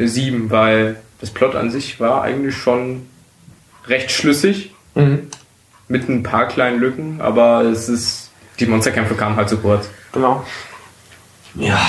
eine 0.00 0.08
7, 0.08 0.50
weil 0.50 1.00
das 1.20 1.30
Plot 1.30 1.54
an 1.54 1.70
sich 1.70 2.00
war 2.00 2.22
eigentlich 2.22 2.56
schon 2.56 3.08
recht 3.86 4.10
schlüssig. 4.10 4.74
Mhm. 4.94 5.28
Mit 5.88 6.08
ein 6.08 6.22
paar 6.22 6.48
kleinen 6.48 6.80
Lücken, 6.80 7.20
aber 7.20 7.62
es 7.62 7.88
ist. 7.88 8.30
Die 8.60 8.66
Monsterkämpfe 8.66 9.14
kamen 9.14 9.36
halt 9.36 9.48
zu 9.48 9.58
kurz. 9.58 9.88
Genau. 10.12 10.44
Ja, 11.56 11.80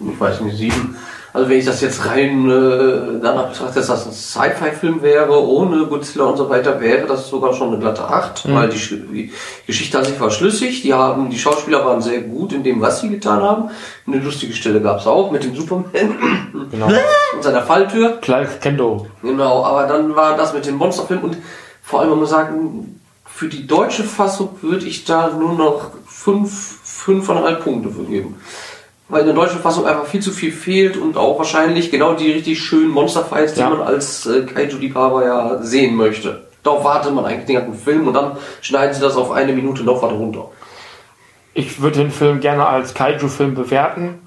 ich 0.00 0.20
weiß 0.20 0.42
nicht, 0.42 0.58
sieben. 0.58 0.96
Also 1.32 1.50
wenn 1.50 1.58
ich 1.58 1.66
das 1.66 1.80
jetzt 1.82 2.06
rein 2.06 2.50
äh, 2.50 3.20
danach 3.22 3.50
betrachte, 3.50 3.74
dass 3.74 3.86
das 3.86 4.06
ein 4.06 4.12
Sci-Fi-Film 4.12 5.02
wäre, 5.02 5.46
ohne 5.46 5.86
Godzilla 5.86 6.24
und 6.24 6.38
so 6.38 6.48
weiter, 6.48 6.80
wäre 6.80 7.06
das 7.06 7.28
sogar 7.28 7.52
schon 7.52 7.68
eine 7.68 7.78
glatte 7.78 8.02
8, 8.08 8.52
weil 8.52 8.70
die, 8.70 8.78
die 8.78 9.32
Geschichte 9.66 9.98
an 9.98 10.04
sich 10.04 10.18
war 10.18 10.30
schlüssig, 10.30 10.82
die 10.82 10.94
haben, 10.94 11.28
die 11.28 11.38
Schauspieler 11.38 11.84
waren 11.84 12.00
sehr 12.00 12.22
gut 12.22 12.54
in 12.54 12.62
dem, 12.64 12.80
was 12.80 13.00
sie 13.00 13.10
getan 13.10 13.42
haben. 13.42 13.70
Eine 14.06 14.18
lustige 14.18 14.54
Stelle 14.54 14.80
gab 14.80 15.00
es 15.00 15.06
auch 15.06 15.30
mit 15.30 15.44
dem 15.44 15.54
Superman 15.54 15.84
genau. 16.70 16.86
und 17.34 17.42
seiner 17.42 17.62
Falltür. 17.62 18.18
Clark 18.22 18.62
Kendo. 18.62 19.06
Genau, 19.22 19.64
aber 19.64 19.86
dann 19.86 20.16
war 20.16 20.36
das 20.36 20.54
mit 20.54 20.66
dem 20.66 20.76
Monsterfilm 20.76 21.20
und 21.24 21.36
vor 21.88 22.00
allem, 22.00 22.10
man 22.10 22.18
muss 22.18 22.30
sagen, 22.30 23.00
für 23.24 23.48
die 23.48 23.66
deutsche 23.66 24.04
Fassung 24.04 24.50
würde 24.60 24.84
ich 24.84 25.04
da 25.06 25.30
nur 25.30 25.54
noch 25.54 25.90
fünf, 26.06 26.78
fünfeinhalb 26.84 27.64
Punkte 27.64 27.88
für 27.90 28.04
geben. 28.04 28.36
Weil 29.08 29.20
in 29.20 29.26
der 29.28 29.34
deutschen 29.34 29.60
Fassung 29.60 29.86
einfach 29.86 30.04
viel 30.04 30.20
zu 30.20 30.30
viel 30.30 30.52
fehlt 30.52 30.98
und 30.98 31.16
auch 31.16 31.38
wahrscheinlich 31.38 31.90
genau 31.90 32.12
die 32.12 32.30
richtig 32.30 32.60
schönen 32.60 32.90
Monsterfights, 32.90 33.54
die 33.54 33.60
Ja. 33.60 33.70
man 33.70 33.80
als 33.80 34.26
äh, 34.26 34.42
Kaiju-Liebhaber 34.42 35.24
ja 35.24 35.62
sehen 35.62 35.94
möchte. 35.96 36.46
Darauf 36.62 36.84
wartet 36.84 37.14
man 37.14 37.24
eigentlich 37.24 37.46
den 37.46 37.56
ganzen 37.56 37.82
Film 37.82 38.06
und 38.06 38.12
dann 38.12 38.36
schneiden 38.60 38.92
sie 38.94 39.00
das 39.00 39.16
auf 39.16 39.30
eine 39.30 39.54
Minute 39.54 39.82
noch 39.82 40.02
weiter 40.02 40.12
runter. 40.14 40.50
Ich 41.54 41.80
würde 41.80 42.00
den 42.00 42.10
Film 42.10 42.40
gerne 42.40 42.66
als 42.66 42.92
Kaiju-Film 42.92 43.54
bewerten. 43.54 44.18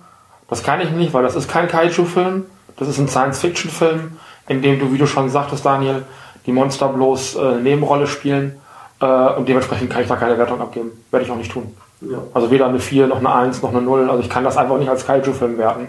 Das 0.49 0.63
kann 0.63 0.81
ich 0.81 0.89
nicht, 0.89 1.13
weil 1.13 1.21
das 1.21 1.35
ist 1.35 1.47
kein 1.47 1.67
Kaiju-Film. 1.67 2.45
Das 2.77 2.87
ist 2.87 2.97
ein 2.97 3.07
Science-Fiction-Film, 3.07 4.17
in 4.47 4.61
dem 4.63 4.79
du, 4.79 4.91
wie 4.91 4.97
du 4.97 5.05
schon 5.05 5.29
sagtest, 5.29 5.63
Daniel, 5.63 6.03
die 6.45 6.51
Monster 6.51 6.89
bloß 6.89 7.35
äh, 7.35 7.39
eine 7.39 7.61
Nebenrolle 7.61 8.07
spielen. 8.07 8.59
Äh, 8.99 9.05
und 9.05 9.47
dementsprechend 9.47 9.89
kann 9.89 10.01
ich 10.01 10.07
da 10.07 10.15
keine 10.15 10.37
Wertung 10.37 10.61
abgeben. 10.61 10.91
Werde 11.11 11.25
ich 11.25 11.31
auch 11.31 11.37
nicht 11.37 11.51
tun. 11.51 11.75
Ja. 12.01 12.19
Also 12.33 12.51
weder 12.51 12.67
eine 12.67 12.79
4 12.79 13.07
noch 13.07 13.19
eine 13.19 13.33
1 13.33 13.61
noch 13.61 13.71
eine 13.71 13.81
0. 13.81 14.09
Also 14.09 14.21
ich 14.21 14.29
kann 14.29 14.43
das 14.43 14.57
einfach 14.57 14.77
nicht 14.77 14.89
als 14.89 15.05
Kaiju-Film 15.05 15.57
werten. 15.57 15.87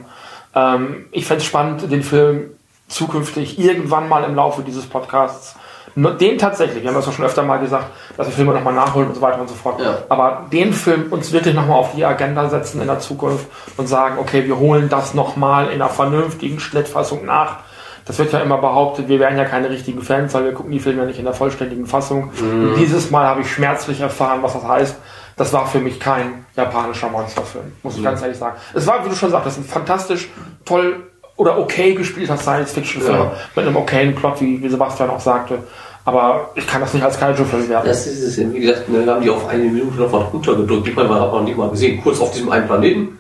Ähm, 0.54 1.06
ich 1.10 1.26
fände 1.26 1.40
es 1.40 1.46
spannend, 1.46 1.90
den 1.90 2.02
Film 2.02 2.50
zukünftig 2.88 3.58
irgendwann 3.58 4.08
mal 4.08 4.24
im 4.24 4.34
Laufe 4.34 4.62
dieses 4.62 4.86
Podcasts, 4.86 5.56
den 5.94 6.38
tatsächlich, 6.38 6.82
wir 6.82 6.88
haben 6.88 6.96
das 6.96 7.06
ja 7.06 7.12
schon 7.12 7.24
öfter 7.24 7.42
mal 7.42 7.58
gesagt, 7.58 7.86
dass 8.16 8.26
wir 8.26 8.32
Filme 8.32 8.54
nochmal 8.54 8.72
nachholen 8.72 9.08
und 9.08 9.14
so 9.14 9.20
weiter 9.20 9.40
und 9.40 9.48
so 9.48 9.54
fort. 9.54 9.80
Ja. 9.80 9.98
Aber 10.08 10.46
den 10.50 10.72
Film 10.72 11.12
uns 11.12 11.32
wirklich 11.32 11.54
nochmal 11.54 11.78
auf 11.78 11.94
die 11.94 12.04
Agenda 12.04 12.48
setzen 12.48 12.80
in 12.80 12.86
der 12.86 13.00
Zukunft 13.00 13.46
und 13.76 13.88
sagen, 13.88 14.16
okay, 14.18 14.46
wir 14.46 14.58
holen 14.58 14.88
das 14.88 15.12
nochmal 15.12 15.66
in 15.66 15.82
einer 15.82 15.90
vernünftigen 15.90 16.60
Schnittfassung 16.60 17.26
nach. 17.26 17.58
Das 18.04 18.18
wird 18.18 18.32
ja 18.32 18.40
immer 18.40 18.58
behauptet, 18.58 19.08
wir 19.08 19.20
wären 19.20 19.36
ja 19.36 19.44
keine 19.44 19.70
richtigen 19.70 20.02
Fans, 20.02 20.34
weil 20.34 20.44
wir 20.44 20.52
gucken 20.52 20.72
die 20.72 20.80
Filme 20.80 21.02
ja 21.02 21.06
nicht 21.06 21.18
in 21.18 21.24
der 21.24 21.34
vollständigen 21.34 21.86
Fassung. 21.86 22.30
Und 22.40 22.74
dieses 22.78 23.10
Mal 23.10 23.26
habe 23.26 23.42
ich 23.42 23.50
schmerzlich 23.50 24.00
erfahren, 24.00 24.40
was 24.42 24.54
das 24.54 24.66
heißt. 24.66 24.96
Das 25.36 25.52
war 25.52 25.66
für 25.66 25.78
mich 25.78 25.98
kein 26.00 26.44
japanischer 26.56 27.08
Monsterfilm, 27.08 27.72
muss 27.82 27.96
ich 27.96 28.02
ganz 28.04 28.20
ehrlich 28.22 28.36
sagen. 28.36 28.56
Es 28.74 28.86
war, 28.86 29.04
wie 29.04 29.08
du 29.08 29.14
schon 29.14 29.30
sagtest, 29.30 29.58
ein 29.58 29.64
fantastisch, 29.64 30.28
toll 30.64 30.96
oder 31.36 31.58
okay 31.58 31.94
gespielter 31.94 32.36
Science-Fiction-Film 32.36 33.14
Ja. 33.16 33.32
mit 33.56 33.66
einem 33.66 33.76
okayen 33.76 34.14
Plot, 34.14 34.40
wie, 34.40 34.62
wie 34.62 34.68
Sebastian 34.68 35.08
auch 35.10 35.20
sagte. 35.20 35.58
Aber 36.04 36.50
ich 36.56 36.66
kann 36.66 36.80
das 36.80 36.92
nicht 36.94 37.04
als 37.04 37.18
Kaiju-Film 37.18 37.68
werten. 37.68 37.86
Das 37.86 38.06
ist 38.06 38.20
es, 38.22 38.52
wie 38.52 38.60
gesagt, 38.60 38.82
wir 38.88 39.06
haben 39.06 39.22
die 39.22 39.30
auf 39.30 39.48
eine 39.48 39.62
Minute 39.62 39.96
noch 39.98 40.12
was 40.12 40.32
runtergedrückt. 40.32 40.88
Die 40.88 40.96
haben 40.96 41.08
wir 41.08 41.16
aber 41.16 41.40
nicht 41.42 41.56
mal 41.56 41.70
gesehen. 41.70 42.02
Kurz 42.02 42.20
auf 42.20 42.32
diesem 42.32 42.50
einen 42.50 42.66
Planeten. 42.66 43.18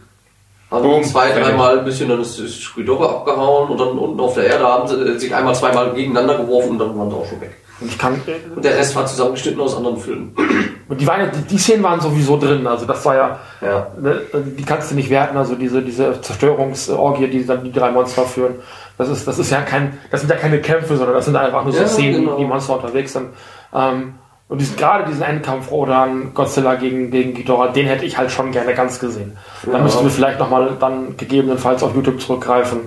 Haben 0.72 0.82
Boom, 0.84 1.04
zwei, 1.04 1.30
dreimal 1.32 1.78
ein 1.80 1.84
bisschen, 1.84 2.08
dann 2.08 2.20
ist, 2.20 2.38
ist 2.38 2.62
Squidoro 2.62 3.04
abgehauen 3.06 3.68
und 3.70 3.78
dann 3.78 3.88
unten 3.98 4.18
auf 4.20 4.34
der 4.34 4.44
Erde 4.44 4.64
haben 4.64 4.88
sie 4.88 4.94
äh, 4.96 5.18
sich 5.18 5.34
einmal, 5.34 5.54
zweimal 5.54 5.92
gegeneinander 5.92 6.38
geworfen 6.38 6.70
und 6.70 6.78
dann 6.78 6.98
waren 6.98 7.10
sie 7.10 7.16
auch 7.16 7.26
schon 7.26 7.40
weg. 7.42 7.56
Und 7.80 7.88
ich 7.88 7.98
kann, 7.98 8.20
Und 8.54 8.64
der 8.64 8.76
Rest 8.78 8.94
war 8.96 9.04
zusammengeschnitten 9.06 9.60
aus 9.60 9.76
anderen 9.76 9.98
Filmen. 9.98 10.34
und 10.88 11.00
die, 11.00 11.06
waren, 11.06 11.28
die, 11.32 11.42
die 11.42 11.58
Szenen 11.58 11.82
waren 11.82 12.00
sowieso 12.00 12.38
drin, 12.38 12.66
also 12.66 12.86
das 12.86 13.04
war 13.04 13.16
ja, 13.16 13.38
Ja. 13.60 13.88
ne, 14.00 14.20
die 14.32 14.64
kannst 14.64 14.90
du 14.90 14.94
nicht 14.94 15.10
werten, 15.10 15.36
also 15.36 15.56
diese, 15.56 15.82
diese 15.82 16.20
Zerstörungsorgie, 16.20 17.26
die 17.28 17.44
dann 17.44 17.64
die 17.64 17.72
drei 17.72 17.90
Monster 17.90 18.22
führen. 18.22 18.54
Das 18.98 19.08
ist, 19.08 19.26
das 19.26 19.38
ist 19.38 19.50
ja 19.50 19.62
kein, 19.62 19.98
das 20.10 20.20
sind 20.20 20.30
ja 20.30 20.36
keine 20.36 20.60
Kämpfe, 20.60 20.96
sondern 20.96 21.16
das 21.16 21.24
sind 21.24 21.36
einfach 21.36 21.64
nur 21.64 21.72
so 21.72 21.80
Ja, 21.80 21.88
Szenen, 21.88 22.24
genau. 22.24 22.36
die 22.38 22.44
Monster 22.44 22.76
unterwegs 22.76 23.12
sind. 23.12 23.30
Ähm, 23.74 24.14
und 24.52 24.58
diesen, 24.60 24.76
gerade 24.76 25.04
diesen 25.08 25.22
Endkampf 25.22 25.72
oder 25.72 26.06
Godzilla 26.34 26.74
gegen, 26.74 27.10
gegen 27.10 27.32
Ghidorah, 27.32 27.68
den 27.68 27.86
hätte 27.86 28.04
ich 28.04 28.18
halt 28.18 28.30
schon 28.30 28.52
gerne 28.52 28.74
ganz 28.74 28.98
gesehen. 29.00 29.36
Da 29.64 29.72
Ja. 29.72 29.78
müssten 29.78 30.04
wir 30.04 30.10
vielleicht 30.10 30.38
nochmal 30.38 30.76
dann 30.78 31.16
gegebenenfalls 31.16 31.82
auf 31.82 31.94
YouTube 31.94 32.20
zurückgreifen 32.20 32.80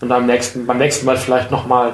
und 0.00 0.08
dann 0.08 0.08
beim 0.08 0.26
nächsten, 0.26 0.64
beim 0.66 0.78
nächsten 0.78 1.04
Mal 1.04 1.18
vielleicht 1.18 1.50
nochmal 1.50 1.92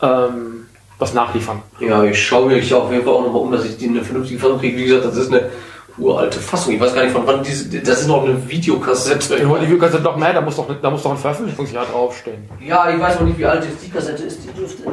ähm, 0.00 0.66
was 0.98 1.12
nachliefern. 1.12 1.60
Ja, 1.80 2.02
ich 2.02 2.26
schaue 2.26 2.46
mich 2.48 2.72
auf 2.72 2.90
jeden 2.90 3.04
Fall 3.04 3.12
auch 3.12 3.26
nochmal 3.26 3.42
um, 3.42 3.52
dass 3.52 3.66
ich 3.66 3.76
die 3.76 3.88
eine 3.88 4.02
vernünftige 4.02 4.40
Fassung 4.40 4.58
kriege. 4.58 4.78
Wie 4.78 4.84
gesagt, 4.86 5.04
das 5.04 5.16
ist 5.18 5.30
eine 5.30 5.50
uralte 5.98 6.40
Fassung. 6.40 6.72
Ich 6.72 6.80
weiß 6.80 6.94
gar 6.94 7.02
nicht 7.02 7.12
von 7.12 7.26
wann 7.26 7.42
diese, 7.42 7.78
das 7.78 8.00
ist 8.00 8.06
noch 8.08 8.24
eine 8.24 8.48
Videokassette. 8.48 9.36
Die 9.36 9.42
Videokassette 9.62 10.02
doch 10.02 10.16
mehr, 10.16 10.32
da 10.32 10.40
muss 10.40 10.56
doch, 10.56 10.66
da 10.80 10.90
muss 10.90 11.02
doch 11.02 11.10
ein 11.10 11.18
Veröffentlichungsjahr 11.18 11.84
draufstehen. 11.84 12.48
Ja, 12.66 12.88
ich 12.88 12.98
weiß 12.98 13.20
noch 13.20 13.26
nicht, 13.26 13.38
wie 13.38 13.44
alt 13.44 13.66
die 13.84 13.90
Kassette 13.90 14.22
ist. 14.22 14.40
Die 14.44 14.48
dürfte. 14.58 14.84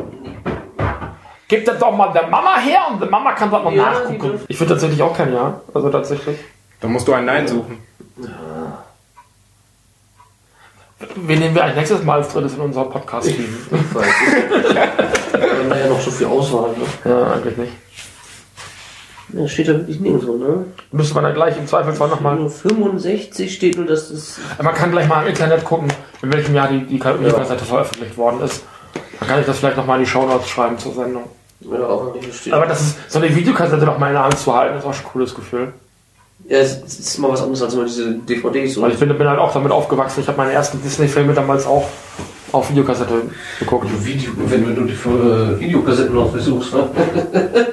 Gib 1.50 1.66
das 1.66 1.80
doch 1.80 1.92
mal 1.92 2.14
der 2.14 2.28
Mama 2.28 2.58
her 2.60 2.80
und 2.92 3.02
die 3.02 3.10
Mama 3.10 3.34
kann 3.34 3.50
das 3.50 3.64
noch 3.64 3.72
Ja, 3.72 4.04
die 4.08 4.14
nachgucken. 4.14 4.40
Ich 4.48 4.56
finde 4.56 4.74
tatsächlich 4.74 5.02
auch 5.02 5.18
kein 5.18 5.34
Ja. 5.34 5.60
Also 5.74 5.90
tatsächlich. 5.90 6.38
Da 6.80 6.88
musst 6.88 7.08
du 7.08 7.14
ein 7.14 7.26
Nein 7.26 7.48
suchen. 7.48 7.80
Wen 11.16 11.40
nehmen 11.40 11.56
wir 11.56 11.64
eigentlich 11.64 11.78
nächstes 11.78 12.04
Mal 12.04 12.20
als 12.20 12.32
drittes 12.32 12.54
in 12.54 12.62
unserem 12.62 12.90
Podcast-Team? 12.90 13.58
Ich 13.72 13.96
weiß 13.96 14.06
nicht. 14.06 14.74
Wir 15.34 15.60
haben 15.60 15.70
da 15.70 15.78
ja 15.78 15.88
noch 15.88 16.00
so 16.00 16.12
viel 16.12 16.28
Auswahl. 16.28 16.72
Ne? 16.72 17.12
Ja, 17.12 17.32
eigentlich 17.34 17.58
nicht. 17.58 17.74
Ja, 19.34 19.48
steht 19.48 19.70
da 19.70 19.74
wirklich 19.74 20.00
nirgendwo, 20.00 20.38
ne? 20.38 20.66
Müsste 20.92 21.16
man 21.16 21.24
dann 21.24 21.34
gleich 21.34 21.58
im 21.58 21.66
Zweifelsfall 21.66 22.10
nochmal. 22.10 22.36
Nur 22.36 22.50
65 22.50 23.54
steht 23.54 23.78
nur, 23.78 23.88
dass 23.88 24.10
das. 24.10 24.40
Man 24.62 24.76
kann 24.76 24.92
gleich 24.92 25.08
mal 25.08 25.24
im 25.24 25.30
Internet 25.30 25.64
gucken, 25.66 25.92
in 26.22 26.32
welchem 26.34 26.54
Jahr 26.54 26.68
die, 26.68 26.86
die 26.86 27.04
Videokassette 27.04 27.66
veröffentlicht 27.66 28.18
worden 28.18 28.42
ist. 28.42 28.64
Dann 29.20 29.30
kann 29.30 29.40
ich 29.40 29.46
das 29.46 29.60
vielleicht 29.60 29.78
nochmal 29.78 30.00
in 30.00 30.06
die 30.06 30.10
Shownotes 30.10 30.48
schreiben 30.48 30.78
zur 30.78 30.94
Sendung. 30.94 31.24
Ja, 31.62 31.88
auch. 31.88 32.16
Aber 32.52 32.66
das 32.66 32.82
ist, 32.82 33.12
so 33.12 33.20
eine 33.20 33.36
Videokassette 33.36 33.86
noch 33.86 33.98
mal 33.98 34.08
in 34.08 34.14
der 34.14 34.24
Hand 34.24 34.38
zu 34.38 34.54
halten, 34.54 34.78
ist 34.78 34.86
auch 34.86 34.94
schon 34.94 35.06
ein 35.06 35.12
cooles 35.12 35.36
Gefühl. 35.36 35.74
ja, 36.48 36.60
es 36.60 36.82
ist 37.00 37.18
mal 37.18 37.30
was 37.32 37.42
anderes 37.42 37.62
als 37.62 37.74
immer 37.74 37.86
diese 37.86 38.14
DVDs. 38.14 38.80
Weil 38.80 38.92
ich 38.92 39.00
bin, 39.00 39.10
bin 39.18 39.28
halt 39.28 39.40
auch 39.40 39.52
damit 39.52 39.72
aufgewachsen. 39.72 40.22
Ich 40.22 40.28
habe 40.28 40.38
meine 40.38 40.54
ersten 40.54 40.82
Disney-Filme 40.82 41.34
damals 41.34 41.66
auch 41.66 41.88
auf 42.52 42.70
Videokassette 42.70 43.14
geguckt. 43.60 43.88
Video, 44.06 44.32
wenn 44.38 44.76
du 44.76 44.84
die 44.84 44.94
äh, 44.94 45.60
Videokassetten 45.60 46.16
noch 46.16 46.32
besuchst, 46.32 46.74
ne? 46.74 46.90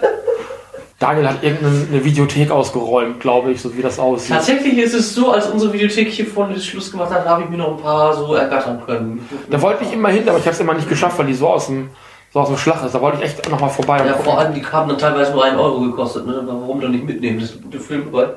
Daniel 0.98 1.28
hat 1.28 1.42
irgendeine 1.42 2.02
Videothek 2.04 2.50
ausgeräumt, 2.50 3.20
glaube 3.20 3.52
ich, 3.52 3.60
so 3.60 3.76
wie 3.76 3.82
das 3.82 3.98
aussieht. 3.98 4.34
Tatsächlich 4.34 4.78
ist 4.78 4.94
es 4.94 5.14
so, 5.14 5.30
als 5.30 5.46
unsere 5.46 5.70
Videothek 5.74 6.08
hier 6.08 6.26
vorne 6.26 6.58
Schluss 6.58 6.90
gemacht 6.90 7.10
hat, 7.10 7.26
habe 7.26 7.42
ich 7.42 7.50
mir 7.50 7.58
noch 7.58 7.76
ein 7.76 7.82
paar 7.82 8.14
so 8.14 8.34
ergattern 8.34 8.80
können. 8.86 9.28
Da 9.50 9.60
wollte 9.60 9.84
ich 9.84 9.92
immer 9.92 10.08
hin, 10.08 10.26
aber 10.26 10.38
ich 10.38 10.44
habe 10.44 10.54
es 10.54 10.60
immer 10.60 10.72
nicht 10.72 10.88
geschafft, 10.88 11.18
weil 11.18 11.26
die 11.26 11.34
so 11.34 11.48
aus 11.48 11.66
dem, 11.66 11.90
so 12.36 12.40
aus 12.42 12.48
dem 12.48 12.58
Schlag 12.58 12.84
ist. 12.84 12.94
Da 12.94 13.00
wollte 13.00 13.16
ich 13.18 13.24
echt 13.24 13.48
nochmal 13.48 13.70
vorbei. 13.70 14.02
Ja, 14.04 14.12
vor 14.14 14.38
allem, 14.38 14.52
die 14.52 14.62
haben 14.64 14.88
dann 14.90 14.98
teilweise 14.98 15.32
nur 15.32 15.42
einen 15.42 15.58
Euro 15.58 15.80
gekostet, 15.80 16.26
ne? 16.26 16.42
Warum 16.44 16.80
dann 16.82 16.90
nicht 16.90 17.06
mitnehmen? 17.06 17.40
Das 17.40 17.48
ist 17.50 17.56
ein 17.56 17.62
guter 17.62 17.80
Film 17.80 18.04
dabei. 18.12 18.28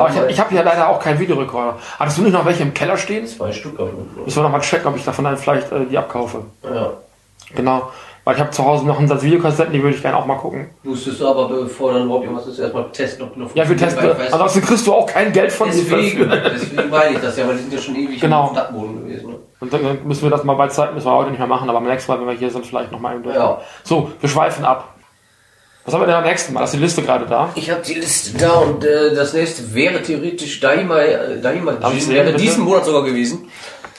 aber 0.00 0.08
ich, 0.08 0.30
ich 0.30 0.40
habe 0.40 0.54
ja 0.54 0.62
leider 0.62 0.88
auch 0.88 0.98
keinen 0.98 1.18
Videorekorder. 1.18 1.76
Hattest 1.98 2.16
du 2.16 2.22
nicht 2.22 2.32
noch 2.32 2.46
welche 2.46 2.62
im 2.62 2.72
Keller 2.72 2.96
stehen? 2.96 3.26
zwei 3.26 3.52
Stück 3.52 3.78
auf 3.78 3.90
Müssen 4.24 4.36
wir 4.38 4.42
nochmal 4.44 4.62
checken, 4.62 4.86
ob 4.86 4.96
ich 4.96 5.04
davon 5.04 5.26
dann 5.26 5.36
vielleicht 5.36 5.70
äh, 5.72 5.84
die 5.84 5.98
abkaufe. 5.98 6.38
Ja. 6.62 6.92
Genau. 7.54 7.90
Weil 8.24 8.36
ich 8.36 8.40
habe 8.40 8.50
zu 8.50 8.64
Hause 8.64 8.86
noch 8.86 8.98
einen 8.98 9.08
Satz 9.08 9.22
Videokassetten, 9.22 9.74
die 9.74 9.82
würde 9.82 9.94
ich 9.94 10.00
gerne 10.00 10.16
auch 10.16 10.24
mal 10.24 10.38
gucken. 10.38 10.70
Musstest 10.82 11.20
du 11.20 11.28
aber, 11.28 11.46
bevor 11.46 11.92
dann 11.92 12.04
überhaupt 12.04 12.24
irgendwas 12.24 12.46
ist, 12.46 12.58
erstmal 12.58 12.88
testen, 12.90 13.26
ob 13.26 13.34
du 13.34 13.40
noch 13.40 13.54
Ja, 13.54 13.68
wir 13.68 13.76
testen. 13.76 14.02
Weil 14.02 14.32
Ansonsten 14.32 14.62
kriegst 14.62 14.86
du 14.86 14.94
auch 14.94 15.04
kein 15.06 15.30
Geld 15.34 15.52
von 15.52 15.68
Deswegen, 15.68 16.30
deswegen 16.54 16.88
meine 16.88 17.16
ich 17.16 17.20
das 17.20 17.36
ja, 17.36 17.46
weil 17.46 17.56
die 17.56 17.62
sind 17.64 17.74
ja 17.74 17.78
schon 17.78 17.94
ewig 17.96 18.18
Genau. 18.18 18.48
im 18.48 18.54
Stadtboden 18.54 19.04
gewesen. 19.04 19.33
Und 19.60 19.72
dann 19.72 20.06
müssen 20.06 20.22
wir 20.22 20.30
das 20.30 20.44
mal 20.44 20.54
bei 20.54 20.68
Zeit, 20.68 20.94
müssen 20.94 21.06
wir 21.06 21.14
heute 21.14 21.30
nicht 21.30 21.38
mehr 21.38 21.48
machen, 21.48 21.68
aber 21.70 21.80
beim 21.80 21.88
nächsten 21.88 22.10
Mal, 22.12 22.20
wenn 22.20 22.26
wir 22.26 22.34
hier 22.34 22.50
sind, 22.50 22.66
vielleicht 22.66 22.92
nochmal 22.92 23.20
durch. 23.20 23.34
Ja. 23.36 23.60
So, 23.82 24.10
wir 24.20 24.28
schweifen 24.28 24.64
ab. 24.64 24.94
Was 25.84 25.92
haben 25.92 26.00
wir 26.00 26.06
denn 26.06 26.16
am 26.16 26.24
nächsten 26.24 26.54
Mal? 26.54 26.64
Ist 26.64 26.72
die 26.72 26.78
Liste 26.78 27.02
gerade 27.02 27.26
da? 27.26 27.50
Ich 27.54 27.70
habe 27.70 27.82
die 27.82 27.94
Liste 27.94 28.38
da 28.38 28.54
und 28.54 28.84
äh, 28.84 29.14
das 29.14 29.34
nächste 29.34 29.74
wäre 29.74 30.00
theoretisch 30.02 30.60
Daima, 30.60 30.98
äh, 30.98 31.40
Daima 31.40 31.72
Jin, 31.72 32.08
wäre 32.08 32.26
bitte? 32.26 32.38
diesen 32.38 32.64
Monat 32.64 32.86
sogar 32.86 33.04
gewesen. 33.04 33.50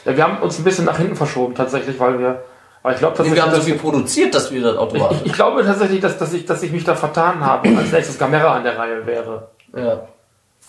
Ja, 0.04 0.18
wir 0.18 0.24
haben 0.24 0.38
uns 0.40 0.58
ein 0.58 0.64
bisschen 0.64 0.86
nach 0.86 0.98
hinten 0.98 1.16
verschoben, 1.16 1.54
tatsächlich, 1.54 2.00
weil 2.00 2.18
wir, 2.20 2.44
aber 2.82 2.94
ich 2.94 3.00
glaube 3.00 3.14
Nee, 3.14 3.18
tatsächlich, 3.18 3.36
wir 3.36 3.44
haben 3.44 3.56
so 3.56 3.62
viel 3.62 3.76
produziert, 3.76 4.34
dass 4.34 4.52
wir 4.52 4.62
das 4.64 4.78
automatisch. 4.78 5.18
ich, 5.22 5.28
ich 5.28 5.34
glaube 5.34 5.64
tatsächlich, 5.64 6.02
dass, 6.02 6.18
dass 6.18 6.34
ich, 6.34 6.46
dass 6.46 6.64
ich 6.64 6.72
mich 6.72 6.84
da 6.84 6.96
vertan 6.96 7.46
habe 7.46 7.70
als 7.78 7.92
nächstes 7.92 8.18
Gamera 8.18 8.56
an 8.56 8.64
der 8.64 8.78
Reihe 8.78 9.06
wäre. 9.06 9.50
ja. 9.76 10.08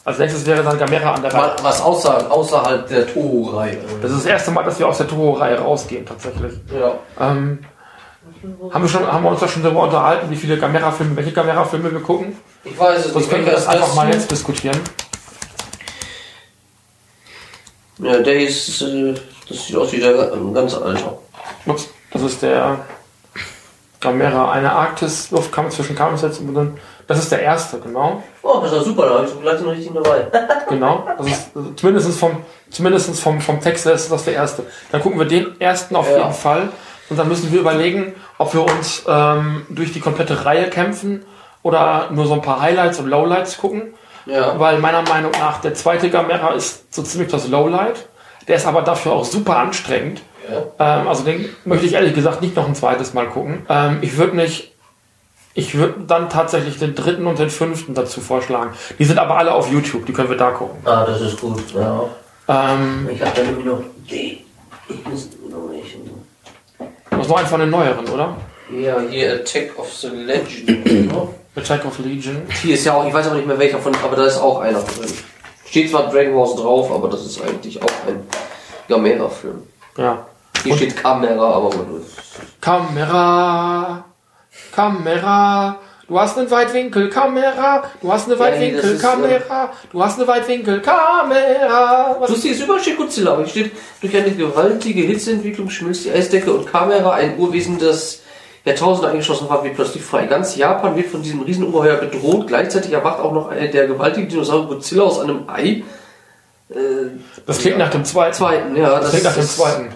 Als 0.06 0.18
nächstes 0.20 0.46
wäre 0.46 0.62
dann 0.62 0.78
Gamera 0.78 1.14
an 1.14 1.22
der 1.22 1.34
Reihe. 1.34 1.40
Mal 1.48 1.56
was 1.62 1.80
außer, 1.80 2.30
außerhalb 2.30 2.86
der 2.88 3.12
Toho-Reihe. 3.12 3.78
Das 4.00 4.12
ist 4.12 4.20
das 4.20 4.26
erste 4.26 4.52
Mal, 4.52 4.62
dass 4.62 4.78
wir 4.78 4.86
aus 4.86 4.98
der 4.98 5.08
Toho-Reihe 5.08 5.58
rausgehen, 5.58 6.06
tatsächlich. 6.06 6.52
Ja. 6.72 6.94
Ähm, 7.18 7.58
haben 8.70 8.84
wir 8.84 8.88
schon, 8.88 9.04
haben 9.04 9.24
wir 9.24 9.30
uns 9.32 9.40
da 9.40 9.48
schon 9.48 9.64
darüber 9.64 9.82
unterhalten, 9.82 10.30
wie 10.30 10.36
viele 10.36 10.58
Gamera-Filme, 10.58 11.16
welche 11.16 11.32
Gamera-Filme 11.32 11.90
wir 11.90 11.98
gucken? 11.98 12.36
Ich 12.62 12.78
weiß 12.78 13.06
es 13.06 13.12
Sonst 13.14 13.16
nicht. 13.16 13.30
können 13.30 13.46
wir 13.46 13.52
das 13.54 13.66
einfach 13.66 13.96
mal 13.96 14.08
jetzt 14.08 14.30
diskutieren. 14.30 14.78
Ja, 17.98 18.18
der 18.18 18.40
ist, 18.42 18.82
äh, 18.82 19.12
das 19.48 19.66
sieht 19.66 19.74
aus 19.74 19.90
wie 19.90 19.98
der 19.98 20.32
ein 20.32 20.54
ganz 20.54 20.74
alter. 20.74 21.18
Ups, 21.66 21.88
das 22.12 22.22
ist 22.22 22.42
der 22.42 22.78
Gamera, 24.00 24.50
eine 24.52 24.72
Arktis-Luftkampf 24.72 25.74
zwischen 25.74 25.96
dann. 25.96 26.76
Das 27.06 27.18
ist 27.18 27.30
der 27.30 27.40
erste, 27.40 27.78
genau. 27.78 28.22
Oh, 28.42 28.58
das 28.60 28.72
ist 28.72 28.78
ja 28.78 28.84
super, 28.84 29.06
da 29.08 29.14
habe 29.16 29.24
ich 29.24 29.30
so 29.30 29.38
gleich 29.38 29.60
noch 29.60 29.70
richtig 29.72 29.92
dabei. 29.94 30.26
Genau. 30.68 31.06
Das 31.16 31.26
ist 31.28 31.50
also 31.54 31.70
zumindest 31.76 32.18
vom, 32.18 32.38
zumindest 32.70 33.20
vom, 33.20 33.40
vom 33.40 33.60
Text 33.60 33.86
her 33.86 33.92
ist 33.92 34.10
das 34.10 34.24
der 34.24 34.34
erste. 34.34 34.64
Dann 34.90 35.00
gucken 35.00 35.16
wir 35.18 35.26
den 35.26 35.60
ersten 35.60 35.94
auf 35.94 36.10
Ja. 36.10 36.18
jeden 36.18 36.32
Fall. 36.32 36.70
Und 37.08 37.16
dann 37.16 37.28
müssen 37.28 37.52
wir 37.52 37.60
überlegen, 37.60 38.14
ob 38.38 38.52
wir 38.52 38.64
uns 38.64 39.04
ähm, 39.06 39.64
durch 39.68 39.92
die 39.92 40.00
komplette 40.00 40.44
Reihe 40.44 40.68
kämpfen 40.68 41.24
oder 41.62 42.08
nur 42.10 42.26
so 42.26 42.34
ein 42.34 42.42
paar 42.42 42.60
Highlights 42.60 42.98
und 42.98 43.06
Lowlights 43.06 43.58
gucken. 43.58 43.94
Ja. 44.26 44.58
Weil 44.58 44.78
meiner 44.80 45.02
Meinung 45.02 45.30
nach 45.38 45.60
der 45.60 45.74
zweite 45.74 46.10
Gamera 46.10 46.54
ist 46.54 46.92
so 46.92 47.02
ziemlich 47.04 47.30
das 47.30 47.46
Lowlight. 47.46 48.08
Der 48.48 48.56
ist 48.56 48.66
aber 48.66 48.82
dafür 48.82 49.12
auch 49.12 49.24
super 49.24 49.56
anstrengend. 49.58 50.20
Ja. 50.50 51.00
Ähm, 51.00 51.08
also 51.08 51.24
den 51.24 51.48
möchte 51.64 51.86
ich 51.86 51.94
ehrlich 51.94 52.14
gesagt 52.14 52.40
nicht 52.42 52.54
noch 52.56 52.66
ein 52.66 52.74
zweites 52.74 53.14
Mal 53.14 53.26
gucken. 53.26 53.64
Ähm, 53.68 53.98
ich 54.02 54.16
würde 54.16 54.36
nicht. 54.36 54.72
Ich 55.54 55.74
würde 55.74 55.94
dann 56.06 56.28
tatsächlich 56.28 56.78
den 56.78 56.94
dritten 56.94 57.26
und 57.26 57.38
den 57.38 57.48
fünften 57.48 57.94
dazu 57.94 58.20
vorschlagen. 58.20 58.72
Die 58.98 59.04
sind 59.06 59.18
aber 59.18 59.38
alle 59.38 59.54
auf 59.54 59.70
YouTube, 59.72 60.04
die 60.04 60.12
können 60.12 60.28
wir 60.28 60.36
da 60.36 60.50
gucken. 60.50 60.76
Ah, 60.84 61.06
das 61.06 61.20
ist 61.22 61.40
gut. 61.40 61.62
Ja. 61.74 62.04
Ähm, 62.48 63.08
Ich 63.10 63.20
habe 63.22 63.32
da 63.34 63.42
nämlich 63.42 63.64
noch 63.64 63.80
die. 64.10 64.44
Ich 64.88 65.04
muss 65.06 65.30
noch 65.50 65.68
nicht. 65.70 65.96
das 67.10 67.20
ist 67.20 67.28
noch 67.28 67.38
ein 67.38 67.46
von 67.46 67.60
den 67.60 67.70
neueren, 67.70 68.06
oder? 68.08 68.36
Ja, 68.70 68.96
hier 69.08 69.32
Attack 69.34 69.78
of 69.78 69.90
the 69.94 70.08
Legend. 70.08 71.10
Attack 71.56 71.86
of 71.86 71.98
Legion. 72.00 72.42
Hier 72.62 72.74
ist 72.74 72.84
ja 72.84 72.92
auch, 72.94 73.06
ich 73.06 73.14
weiß 73.14 73.26
aber 73.28 73.36
nicht 73.36 73.46
mehr 73.46 73.58
welcher 73.58 73.78
von, 73.78 73.94
aber 74.04 74.14
da 74.14 74.26
ist 74.26 74.36
auch 74.38 74.60
einer 74.60 74.80
drin. 74.80 75.10
Steht 75.64 75.90
zwar 75.90 76.10
Dragon 76.10 76.36
Wars 76.36 76.54
drauf, 76.54 76.92
aber 76.92 77.08
das 77.08 77.24
ist 77.24 77.40
eigentlich 77.42 77.80
auch 77.82 77.88
ein 78.06 78.20
Gamera-Film. 78.88 79.62
Ja. 79.96 80.26
Hier 80.64 80.76
steht 80.76 80.96
Kamera, 80.96 81.52
aber 81.54 81.70
gut. 81.70 82.02
Kamera. 82.60 84.04
Kamera. 84.74 85.78
Du 86.08 86.20
hast 86.20 86.38
einen 86.38 86.48
Weitwinkel, 86.50 87.10
Kamera. 87.10 87.82
Du 88.00 88.12
hast 88.12 88.26
eine 88.30 88.38
Ja, 88.38 88.44
nee, 88.44 88.52
Weitwinkel, 88.52 88.82
das 88.82 88.90
ist, 88.92 89.00
äh, 89.02 89.06
Kamera. 89.06 89.72
Du 89.90 90.02
hast 90.04 90.18
eine 90.18 90.28
Weitwinkel, 90.28 90.80
Kamera. 90.80 92.16
Was 92.20 92.30
Lustig 92.30 92.52
ist 92.52 92.62
überall 92.62 92.80
steht 92.80 92.96
Godzilla, 92.96 93.32
aber 93.32 93.42
hier 93.42 93.50
steht, 93.50 93.72
durch 94.00 94.16
eine 94.16 94.30
gewaltige 94.30 95.02
Hitzeentwicklung 95.02 95.68
schmilzt 95.68 96.04
die 96.04 96.12
Eisdecke 96.12 96.52
und 96.52 96.66
Kamera, 96.70 97.12
ein 97.14 97.36
Urwesen, 97.38 97.78
das 97.78 98.20
Jahrtausende 98.64 99.10
eingeschlossen 99.10 99.48
war, 99.48 99.64
wird 99.64 99.74
plötzlich 99.74 100.02
frei. 100.02 100.26
Ganz 100.26 100.54
Japan 100.56 100.96
wird 100.96 101.06
von 101.08 101.22
diesem 101.22 101.40
Riesenungeheuer 101.42 101.96
bedroht. 101.96 102.46
Gleichzeitig 102.48 102.92
erwacht 102.92 103.20
auch 103.20 103.32
noch 103.32 103.48
eine, 103.48 103.68
der 103.68 103.86
gewaltige 103.88 104.26
Dinosaurier 104.28 104.66
Godzilla 104.66 105.04
aus 105.04 105.20
einem 105.20 105.48
Ei. 105.48 105.82
Äh, 106.70 106.74
Das 107.46 107.58
klingt 107.58 107.78
nach 107.78 107.90
dem 107.90 108.04
zweiten. 108.04 108.34
zweiten, 108.34 108.76
ja. 108.76 108.98
Das 109.00 109.10
klingt 109.10 109.24
nach 109.24 109.34
dem 109.34 109.46
zweiten. 109.46 109.88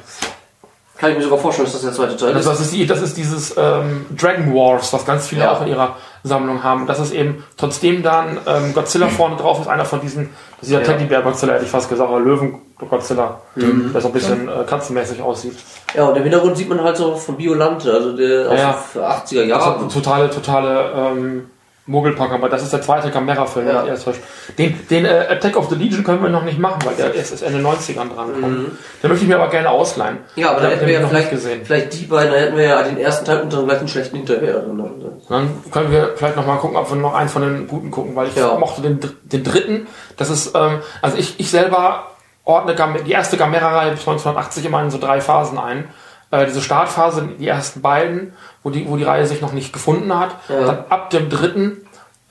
Kann 1.00 1.12
ich 1.12 1.16
mir 1.16 1.24
sogar 1.24 1.38
vorstellen, 1.38 1.64
dass 1.64 1.72
das 1.72 1.82
der 1.82 1.92
zweite 1.92 2.16
Teil 2.16 2.34
Also 2.34 2.50
ist. 2.50 2.58
das 2.58 2.66
ist, 2.66 2.74
die, 2.74 2.86
das 2.86 3.00
ist 3.00 3.16
dieses 3.16 3.54
ähm, 3.56 4.04
Dragon 4.16 4.54
Wars, 4.54 4.92
was 4.92 5.06
ganz 5.06 5.26
viele 5.28 5.42
Ja. 5.44 5.52
auch 5.52 5.62
in 5.62 5.68
ihrer 5.68 5.96
Sammlung 6.24 6.62
haben. 6.62 6.86
Das 6.86 6.98
ist 7.00 7.12
eben, 7.14 7.42
trotzdem 7.56 8.02
dann 8.02 8.36
ähm, 8.46 8.74
Godzilla 8.74 9.08
vorne 9.08 9.36
drauf 9.36 9.60
ist, 9.60 9.66
einer 9.68 9.86
von 9.86 10.02
diesen, 10.02 10.28
das 10.60 10.68
ist 10.68 10.74
ja 10.74 10.80
Ja. 10.80 10.84
Teddybär-Godzilla, 10.86 11.54
hätte 11.54 11.64
ich 11.64 11.70
fast 11.70 11.88
gesagt, 11.88 12.10
oder 12.10 12.20
Löwen-Godzilla, 12.20 13.40
der 13.56 14.00
so 14.02 14.08
ein 14.08 14.12
bisschen 14.12 14.46
äh, 14.48 14.64
katzenmäßig 14.68 15.22
aussieht. 15.22 15.56
Ja, 15.94 16.04
und 16.04 16.16
im 16.16 16.22
Hintergrund 16.22 16.56
sieht 16.58 16.68
man 16.68 16.82
halt 16.82 16.98
so 16.98 17.14
von 17.16 17.36
Biolante, 17.36 17.90
also 17.92 18.14
der 18.14 18.54
Ja, 18.54 18.70
aus 18.72 18.92
den 18.92 19.02
80er 19.02 19.48
Das 19.48 19.64
Jahren. 19.64 19.86
ist 19.88 19.94
totale, 19.94 20.30
totale 20.30 20.92
ähm, 20.94 21.46
Mogelpack, 21.86 22.30
aber 22.32 22.48
das 22.48 22.62
ist 22.62 22.72
der 22.72 22.82
zweite 22.82 23.10
Gamera-Film, 23.10 23.66
Ja. 23.66 23.84
erst. 23.84 24.06
Den, 24.58 24.78
den 24.88 25.04
äh, 25.04 25.26
Attack 25.30 25.56
of 25.56 25.68
the 25.70 25.74
Legion 25.74 26.04
können 26.04 26.22
wir 26.22 26.28
noch 26.28 26.44
nicht 26.44 26.58
machen, 26.58 26.78
weil 26.84 26.94
der 26.94 27.14
erst 27.14 27.32
ist 27.32 27.42
Ende 27.42 27.58
90ern 27.66 28.14
dran 28.14 28.40
kommt. 28.40 28.70
Den 29.02 29.08
möchte 29.10 29.24
ich 29.24 29.28
mir 29.28 29.36
aber 29.36 29.48
gerne 29.50 29.70
ausleihen. 29.70 30.18
Mhm. 30.36 30.42
Ja, 30.42 30.50
aber 30.52 30.60
da 30.60 30.68
hätten 30.68 30.86
wir 30.86 30.92
ja 30.94 31.00
noch 31.00 31.10
nicht 31.10 31.28
vielleicht, 31.28 31.30
gesehen. 31.30 31.60
vielleicht 31.64 31.92
die 31.94 32.04
beiden, 32.04 32.32
da 32.32 32.38
hätten 32.38 32.56
wir 32.56 32.64
ja 32.64 32.82
den 32.82 32.96
ersten 32.98 33.24
Teil 33.24 33.40
und 33.40 33.52
dann 33.52 33.66
gleich 33.66 33.78
einen 33.78 33.88
schlechten 33.88 34.16
hinterher. 34.18 34.62
Dann 35.28 35.62
können 35.70 35.90
wir 35.90 36.12
vielleicht 36.16 36.36
noch 36.36 36.46
mal 36.46 36.56
gucken, 36.56 36.76
ob 36.76 36.88
wir 36.90 36.96
noch 36.96 37.14
einen 37.14 37.28
von 37.28 37.42
den 37.42 37.66
guten 37.66 37.90
gucken, 37.90 38.14
weil 38.14 38.28
ich 38.28 38.36
Ja. 38.36 38.54
mochte 38.56 38.82
den, 38.82 39.00
den 39.24 39.42
dritten. 39.44 39.86
Das 40.16 40.30
ist, 40.30 40.54
ähm, 40.54 40.80
also 41.02 41.16
ich, 41.16 41.40
ich 41.40 41.50
selber 41.50 42.04
ordne 42.44 42.74
die 43.06 43.12
erste 43.12 43.36
Gamera-Reihe 43.36 43.90
bis 43.92 44.00
1980 44.00 44.64
immer 44.64 44.82
in 44.82 44.90
so 44.90 44.98
drei 44.98 45.20
Phasen 45.20 45.58
ein. 45.58 45.88
Äh, 46.32 46.46
diese 46.46 46.60
Startphase, 46.62 47.28
die 47.38 47.48
ersten 47.48 47.80
beiden, 47.82 48.34
wo 48.62 48.70
die, 48.70 48.88
wo 48.88 48.96
die 48.96 49.04
Reihe 49.04 49.26
sich 49.26 49.40
noch 49.40 49.52
nicht 49.52 49.72
gefunden 49.72 50.16
hat. 50.18 50.36
Ja. 50.48 50.66
Dann 50.66 50.84
ab 50.88 51.10
dem 51.10 51.28
dritten, 51.28 51.78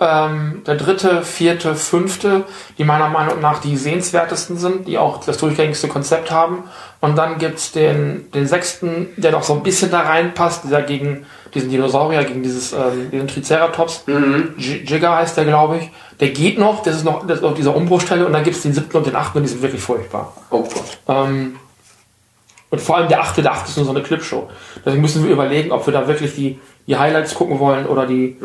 ähm, 0.02 0.62
der 0.66 0.76
dritte, 0.76 1.24
vierte, 1.24 1.76
fünfte, 1.76 2.44
die 2.78 2.86
meiner 2.86 3.10
Meinung 3.10 3.42
nach 3.42 3.60
die 3.60 3.76
sehenswertesten 3.76 4.58
sind, 4.58 4.88
die 4.88 4.98
auch 4.98 5.24
das 5.26 5.38
durchgängigste 5.38 5.90
Konzept 5.90 6.32
haben. 6.32 6.64
Und 7.02 7.18
dann 7.18 7.38
gibt's 7.38 7.72
den, 7.74 8.32
den 8.32 8.48
sechsten, 8.48 9.10
der 9.18 9.32
noch 9.32 9.44
so 9.44 9.54
ein 9.54 9.64
bisschen 9.64 9.92
da 9.92 10.02
reinpasst, 10.02 10.64
dieser 10.64 10.84
gegen 10.84 11.26
diesen 11.54 11.70
Dinosaurier, 11.70 12.24
gegen 12.24 12.44
dieses, 12.44 12.72
ähm, 12.74 13.10
diesen 13.12 13.28
Triceratops. 13.28 14.04
J- 14.58 14.90
Jigger 14.90 15.16
heißt 15.16 15.36
der, 15.36 15.46
glaube 15.46 15.78
ich. 15.80 15.92
Der 16.20 16.30
geht 16.30 16.60
noch, 16.60 16.84
das 16.84 16.98
ist 16.98 17.06
noch, 17.06 17.26
das 17.26 17.40
ist 17.40 17.44
auf 17.44 17.56
dieser 17.56 17.76
Umbruchstelle. 17.76 18.26
Und 18.26 18.34
dann 18.34 18.44
gibt's 18.44 18.62
den 18.62 18.74
siebten 18.74 18.96
und 18.98 19.08
den 19.08 19.16
achten 19.16 19.40
und 19.40 19.44
die 19.44 19.50
sind 19.50 19.62
wirklich 19.62 19.82
furchtbar. 19.82 20.34
Oh 20.52 20.62
Gott. 20.64 20.98
Ähm, 21.08 21.56
und 22.72 22.80
vor 22.80 22.98
allem 22.98 23.08
der 23.08 23.22
achte, 23.22 23.42
der 23.42 23.52
achte 23.52 23.70
ist 23.70 23.78
nur 23.78 23.86
so 23.86 23.92
eine 23.92 24.04
Clipshow. 24.04 24.50
Deswegen 24.86 25.02
müssen 25.02 25.24
wir 25.24 25.32
überlegen, 25.32 25.72
ob 25.72 25.86
wir 25.88 25.94
da 25.94 26.08
wirklich 26.08 26.36
die, 26.36 26.60
die 26.86 26.98
Highlights 26.98 27.34
gucken 27.34 27.60
wollen 27.60 27.88
oder 27.88 28.06
die, 28.06 28.38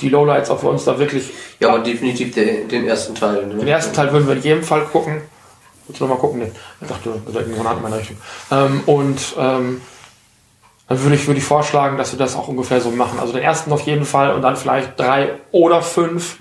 die 0.00 0.08
Lowlights, 0.08 0.50
ob 0.50 0.62
wir 0.62 0.70
uns 0.70 0.84
da 0.84 0.98
wirklich. 0.98 1.30
Ja, 1.60 1.70
aber 1.70 1.80
definitiv 1.80 2.34
der, 2.34 2.64
den 2.64 2.88
ersten 2.88 3.14
Teil. 3.14 3.46
Ne? 3.46 3.54
Den 3.54 3.68
ersten 3.68 3.94
Teil 3.94 4.12
würden 4.12 4.26
wir 4.26 4.34
in 4.34 4.42
jedem 4.42 4.62
Fall 4.64 4.82
gucken. 4.82 5.22
Willst 5.86 6.00
du 6.00 6.06
noch 6.06 6.14
mal 6.14 6.20
gucken? 6.20 6.40
Nee. 6.40 6.52
Ich 6.80 6.88
dachte, 6.88 7.10
das 7.24 7.34
ist 7.34 7.40
irgendwo 7.40 7.68
in 7.68 7.82
meine 7.82 7.98
Richtung. 7.98 8.16
Ähm, 8.50 8.82
und 8.86 9.20
ähm, 9.38 9.80
dann 10.88 11.02
würde 11.02 11.14
ich, 11.16 11.26
würde 11.26 11.38
ich 11.38 11.44
vorschlagen, 11.44 11.98
dass 11.98 12.12
wir 12.12 12.18
das 12.18 12.34
auch 12.34 12.48
ungefähr 12.48 12.80
so 12.80 12.90
machen. 12.90 13.20
Also 13.20 13.32
den 13.32 13.42
ersten 13.42 13.70
auf 13.72 13.82
jeden 13.82 14.04
Fall 14.04 14.34
und 14.34 14.42
dann 14.42 14.56
vielleicht 14.56 14.98
drei 14.98 15.34
oder 15.52 15.82
fünf. 15.82 16.38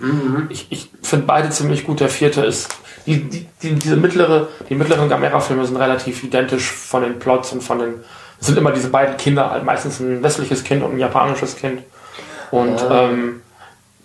Ich, 0.49 0.67
ich 0.69 0.89
finde 1.01 1.25
beide 1.25 1.49
ziemlich 1.49 1.85
gut. 1.85 1.99
Der 1.99 2.09
vierte 2.09 2.41
ist. 2.41 2.69
Die, 3.07 3.23
die, 3.23 3.47
die, 3.63 3.73
diese 3.75 3.95
mittlere, 3.95 4.49
die 4.69 4.75
mittleren 4.75 5.07
Gamera-Filme 5.09 5.65
sind 5.65 5.77
relativ 5.77 6.23
identisch 6.23 6.69
von 6.69 7.01
den 7.03 7.17
Plots 7.19 7.53
und 7.53 7.63
von 7.63 7.79
den. 7.79 7.93
Es 8.39 8.47
sind 8.47 8.57
immer 8.57 8.71
diese 8.71 8.89
beiden 8.89 9.17
Kinder, 9.17 9.59
meistens 9.65 9.99
ein 9.99 10.21
westliches 10.21 10.63
Kind 10.63 10.83
und 10.83 10.91
ein 10.93 10.99
japanisches 10.99 11.55
Kind. 11.55 11.81
Und 12.51 12.77
ähm, 12.91 13.41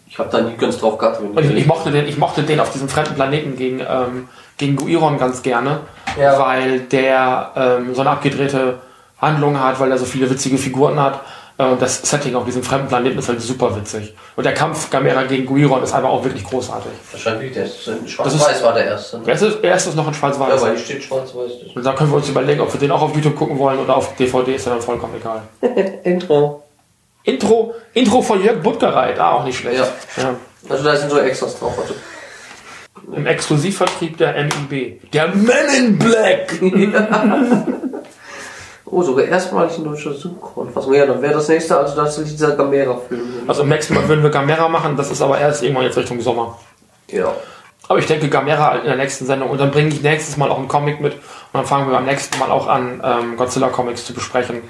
Ich 0.08 0.18
habe 0.18 0.30
da 0.30 0.40
nie 0.40 0.56
ganz 0.56 0.78
drauf 0.78 0.96
geachtet. 0.98 1.26
und 1.34 1.44
ich, 1.44 1.50
ich, 1.54 1.66
mochte 1.66 1.90
den, 1.90 2.06
ich 2.06 2.16
mochte 2.16 2.42
den 2.42 2.60
auf 2.60 2.70
diesem 2.70 2.88
fremden 2.88 3.14
Planeten 3.14 3.56
gegen, 3.56 3.80
ähm, 3.80 4.28
gegen 4.56 4.76
Guiron 4.76 5.18
ganz 5.18 5.42
gerne, 5.42 5.80
Ja. 6.18 6.38
weil 6.38 6.80
der 6.80 7.50
ähm, 7.56 7.94
so 7.94 8.00
eine 8.00 8.10
abgedrehte 8.10 8.78
Handlung 9.20 9.60
hat, 9.60 9.78
weil 9.80 9.90
er 9.90 9.98
so 9.98 10.04
viele 10.06 10.30
witzige 10.30 10.58
Figuren 10.58 10.98
hat. 11.00 11.20
Äh, 11.62 11.72
Und 11.72 11.82
das 11.82 12.02
Setting 12.02 12.34
auf 12.34 12.44
diesem 12.44 12.62
fremden 12.62 12.88
Planeten 12.88 13.18
ist 13.18 13.28
halt 13.28 13.40
super 13.40 13.74
witzig. 13.76 14.14
Und 14.36 14.44
der 14.44 14.54
Kampf 14.54 14.90
Gamera 14.90 15.22
gegen 15.24 15.46
Guiron 15.46 15.82
ist 15.82 15.92
einfach 15.92 16.10
auch 16.10 16.24
wirklich 16.24 16.44
großartig. 16.44 16.90
Wahrscheinlich 17.10 17.52
der 17.52 17.64
ist 17.66 17.86
in 17.88 18.02
Das 18.02 18.10
Schwarz-Weiß 18.12 18.62
war 18.62 18.74
der 18.74 18.84
erste. 18.86 19.18
Ne? 19.18 19.24
Der 19.24 19.34
erste, 19.64 19.90
ist 19.90 19.96
noch 19.96 20.06
in 20.06 20.12
Ja, 20.12 20.18
Schwarz-Weiß. 20.18 20.62
weil 20.62 20.76
hier 20.76 20.84
steht 20.84 21.02
Schwarz-Weiß. 21.04 21.52
und 21.74 21.84
da 21.86 21.92
können 21.92 22.10
wir 22.10 22.16
uns 22.16 22.28
überlegen, 22.28 22.60
ob 22.60 22.72
wir 22.72 22.80
den 22.80 22.90
auch 22.90 23.02
auf 23.02 23.14
YouTube 23.14 23.36
gucken 23.36 23.58
wollen 23.58 23.78
oder 23.78 23.96
auf 23.96 24.14
DVD, 24.16 24.54
ist 24.54 24.66
ja 24.66 24.72
dann 24.72 24.82
vollkommen 24.82 25.14
egal. 25.20 25.42
Intro. 26.04 26.62
Intro, 27.24 27.74
Intro 27.94 28.20
von 28.22 28.42
Jörg 28.42 28.60
Buttgereit, 28.62 29.18
ah, 29.20 29.32
auch 29.32 29.44
nicht 29.44 29.58
schlecht. 29.58 29.78
Ja. 30.16 30.22
Ja. 30.22 30.34
Also 30.68 30.82
da 30.84 30.96
sind 30.96 31.10
so 31.10 31.18
Extras 31.18 31.58
drauf. 31.58 31.72
Also. 31.80 31.94
Im 33.16 33.26
Exklusivvertrieb 33.26 34.16
der 34.16 34.34
MIB. 34.44 35.10
Der 35.12 35.28
Men 35.28 35.68
in 35.76 35.98
Black! 35.98 36.52
Oh, 38.92 39.02
sogar 39.02 39.24
erstmalig 39.24 39.78
in 39.78 39.84
deutscher 39.84 40.12
Synchron. 40.12 40.68
Was 40.74 40.86
mehr, 40.86 41.06
dann 41.06 41.22
wäre 41.22 41.32
das 41.32 41.48
nächste 41.48 41.78
also 41.78 41.96
tatsächlich 41.96 42.34
dieser 42.34 42.54
Gamera-Film. 42.54 43.22
Also 43.46 43.62
im 43.62 43.70
nächsten 43.70 43.94
Mal 43.94 44.06
würden 44.06 44.22
wir 44.22 44.28
Gamera 44.28 44.68
machen, 44.68 44.98
das 44.98 45.10
ist 45.10 45.22
aber 45.22 45.38
erst 45.38 45.62
irgendwann 45.62 45.84
jetzt 45.84 45.96
Richtung 45.96 46.20
Sommer. 46.20 46.58
Ja. 47.08 47.32
Aber 47.88 47.98
ich 47.98 48.04
denke 48.04 48.28
Gamera 48.28 48.76
in 48.76 48.84
der 48.84 48.96
nächsten 48.96 49.24
Sendung 49.24 49.48
und 49.48 49.58
dann 49.58 49.70
bringe 49.70 49.88
ich 49.88 50.02
nächstes 50.02 50.36
Mal 50.36 50.50
auch 50.50 50.58
einen 50.58 50.68
Comic 50.68 51.00
mit 51.00 51.14
und 51.14 51.20
dann 51.54 51.64
fangen 51.64 51.86
wir 51.86 51.94
beim 51.94 52.04
nächsten 52.04 52.38
Mal 52.38 52.50
auch 52.50 52.66
an, 52.66 53.00
ähm, 53.02 53.38
Godzilla 53.38 53.68
Comics 53.68 54.04
zu 54.04 54.12
besprechen. 54.12 54.60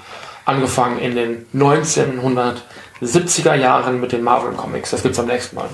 Angefangen 0.44 1.00
in 1.00 1.16
den 1.16 1.46
1970er 1.52 3.56
Jahren 3.56 4.00
mit 4.00 4.12
den 4.12 4.22
Marvel 4.22 4.52
Comics. 4.52 4.92
Das 4.92 5.02
gibt's 5.02 5.18
am 5.18 5.26
nächsten 5.26 5.56
Mal. 5.56 5.68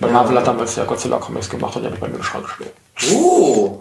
Weil 0.00 0.10
Ja. 0.10 0.14
Marvel 0.16 0.38
hat 0.38 0.46
damals 0.46 0.76
ja 0.76 0.84
Godzilla 0.84 1.16
Comics 1.18 1.48
gemacht 1.48 1.76
und 1.76 1.82
die 1.82 1.86
habe 1.86 1.94
ich 1.96 2.00
bei 2.00 2.08
mir 2.08 2.16
im 2.16 2.22
Schrank 2.22 2.44
gespielt. 2.44 2.72
Oh! 3.12 3.80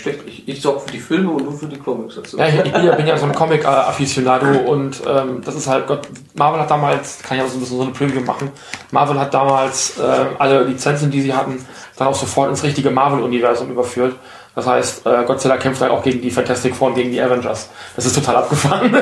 Schlecht. 0.00 0.20
Ich, 0.26 0.48
ich 0.48 0.60
sorge 0.60 0.80
für 0.80 0.90
die 0.90 0.98
Filme 0.98 1.30
und 1.30 1.44
du 1.44 1.50
für 1.52 1.66
die 1.66 1.78
Comics. 1.78 2.16
dazu. 2.16 2.36
Ja, 2.38 2.48
ich, 2.48 2.56
ich 2.56 2.72
bin 2.72 2.84
ja, 2.84 2.94
bin 2.96 3.06
ja 3.06 3.16
so 3.16 3.26
ein 3.26 3.34
Comic-Afficionado 3.34 4.46
und 4.66 5.00
ähm, 5.06 5.42
das 5.44 5.54
ist 5.54 5.68
halt, 5.68 5.86
Gott, 5.86 6.08
Marvel 6.34 6.60
hat 6.60 6.70
damals, 6.70 7.20
kann 7.22 7.36
ich 7.36 7.42
auch 7.44 7.48
so 7.48 7.56
ein 7.56 7.60
bisschen 7.60 7.76
so 7.76 7.82
eine 7.82 7.92
Preview 7.92 8.20
machen, 8.20 8.50
Marvel 8.90 9.18
hat 9.20 9.32
damals 9.32 9.98
äh, 9.98 10.02
alle 10.38 10.64
Lizenzen, 10.64 11.10
die 11.10 11.20
sie 11.22 11.32
hatten, 11.34 11.64
dann 11.96 12.08
auch 12.08 12.14
sofort 12.14 12.50
ins 12.50 12.62
richtige 12.64 12.90
Marvel-Universum 12.90 13.70
überführt. 13.70 14.16
Das 14.56 14.66
heißt, 14.66 15.06
äh, 15.06 15.24
Godzilla 15.24 15.56
kämpft 15.56 15.80
halt 15.80 15.92
auch 15.92 16.02
gegen 16.02 16.20
die 16.20 16.30
Fantastic 16.30 16.74
Four 16.74 16.88
und 16.88 16.94
gegen 16.96 17.12
die 17.12 17.20
Avengers. 17.20 17.68
Das 17.94 18.04
ist 18.06 18.14
total 18.16 18.36
abgefahren. 18.36 18.92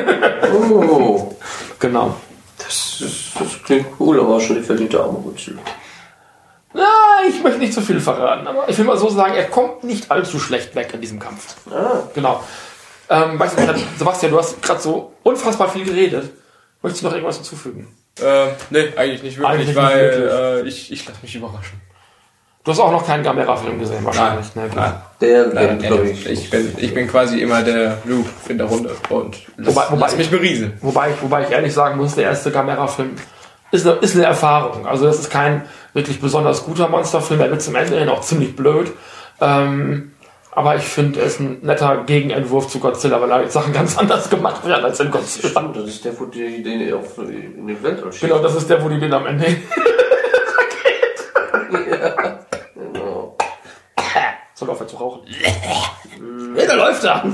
Oh! 0.52 1.34
genau. 1.78 2.14
Das, 2.58 3.00
ist, 3.00 3.30
das 3.40 3.62
klingt 3.64 3.86
cool, 3.98 4.20
aber 4.20 4.38
schon 4.40 4.56
die 4.56 4.62
verdiente 4.62 5.00
arme 5.02 5.18
Godzilla. 5.20 5.60
Ich 7.28 7.42
möchte 7.42 7.58
nicht 7.58 7.72
zu 7.74 7.80
viel 7.82 8.00
verraten, 8.00 8.46
aber 8.46 8.68
ich 8.68 8.76
will 8.78 8.84
mal 8.84 8.96
so 8.96 9.08
sagen, 9.08 9.34
er 9.34 9.44
kommt 9.44 9.84
nicht 9.84 10.10
allzu 10.10 10.38
schlecht 10.38 10.74
weg 10.74 10.90
in 10.94 11.00
diesem 11.00 11.18
Kampf. 11.18 11.56
Ah. 11.70 12.02
Genau. 12.14 12.42
Ähm, 13.10 13.38
weißt 13.38 13.58
du, 13.58 13.62
Sebastian, 13.98 14.32
du 14.32 14.38
hast 14.38 14.60
gerade 14.62 14.80
so 14.80 15.12
unfassbar 15.22 15.68
viel 15.68 15.84
geredet. 15.84 16.30
Möchtest 16.82 17.02
du 17.02 17.06
noch 17.08 17.14
irgendwas 17.14 17.36
hinzufügen? 17.36 17.88
Äh, 18.20 18.46
nee, 18.70 18.92
eigentlich 18.96 19.22
nicht 19.22 19.38
wirklich, 19.38 19.46
Eigentlich 19.46 19.66
nicht 19.68 19.76
weil 19.76 20.10
wirklich. 20.12 20.64
Äh, 20.64 20.68
ich, 20.68 20.92
ich 20.92 21.06
lasse 21.08 21.18
mich 21.22 21.34
überraschen. 21.34 21.80
Du 22.64 22.72
hast 22.72 22.80
auch 22.80 22.90
noch 22.92 23.06
keinen 23.06 23.22
Gamera-Film 23.22 23.78
gesehen, 23.78 24.04
wahrscheinlich. 24.04 24.54
Ne? 24.54 24.68
nein. 24.74 24.94
Der 25.22 25.46
Nein, 25.46 25.78
glaube 25.78 26.10
ich. 26.10 26.26
ich, 26.28 26.50
bin, 26.50 26.74
ich 26.76 26.92
bin 26.92 27.08
quasi 27.08 27.40
immer 27.40 27.62
der 27.62 27.98
Noob 28.04 28.26
in 28.48 28.58
der 28.58 28.66
Runde 28.66 28.94
und 29.08 29.36
lass, 29.56 29.74
Wobei- 29.74 29.86
wobei- 29.90 30.00
lass 30.00 30.16
mich 30.18 30.30
berieseln. 30.30 30.76
Wobei, 30.82 31.10
ich- 31.10 31.22
wobei 31.22 31.44
ich 31.44 31.50
ehrlich 31.50 31.72
sagen 31.72 31.96
muss, 31.96 32.14
der 32.14 32.24
erste 32.24 32.50
Gamera-Film 32.50 33.16
ist 33.70 33.86
eine, 33.86 33.96
ist 34.00 34.16
eine 34.16 34.24
Erfahrung. 34.26 34.86
Also 34.86 35.06
das 35.06 35.18
ist 35.20 35.30
kein 35.30 35.62
wirklich 35.92 36.20
besonders 36.20 36.64
guter 36.64 36.88
Monsterfilm. 36.88 37.40
Er 37.40 37.50
wird 37.50 37.62
zum 37.62 37.74
Ende 37.74 37.98
hin 37.98 38.08
auch 38.08 38.20
ziemlich 38.20 38.54
blöd. 38.56 38.92
Ähm, 39.40 40.12
aber 40.50 40.76
ich 40.76 40.82
finde, 40.82 41.20
er 41.20 41.26
ist 41.26 41.38
ein 41.38 41.60
netter 41.62 42.04
Gegenentwurf 42.04 42.68
zu 42.68 42.80
Godzilla, 42.80 43.20
weil 43.20 43.30
er 43.30 43.48
Sachen 43.48 43.72
ganz 43.72 43.96
anders 43.96 44.28
gemacht 44.28 44.66
werden 44.66 44.84
als 44.84 44.98
in 44.98 45.10
Godzilla. 45.10 45.50
Stimmt, 45.50 45.76
das 45.76 45.84
ist 45.84 46.04
der, 46.04 46.18
wo 46.18 46.24
die 46.24 46.62
den 46.62 46.92
auf, 46.94 47.16
in 47.18 47.66
den 47.66 47.82
Weltall 47.82 48.12
schießt. 48.12 48.22
Genau, 48.22 48.38
das 48.42 48.56
ist 48.56 48.68
der, 48.68 48.82
wo 48.82 48.88
die 48.88 48.98
den 48.98 49.12
am 49.12 49.26
Ende 49.26 49.46
Genau. 52.74 53.36
Soll 54.54 54.70
aufhören 54.70 54.88
zu 54.88 54.96
rauchen. 54.96 55.22
Ja, 56.56 56.66
da 56.66 56.74
läuft 56.74 57.04
er. 57.04 57.24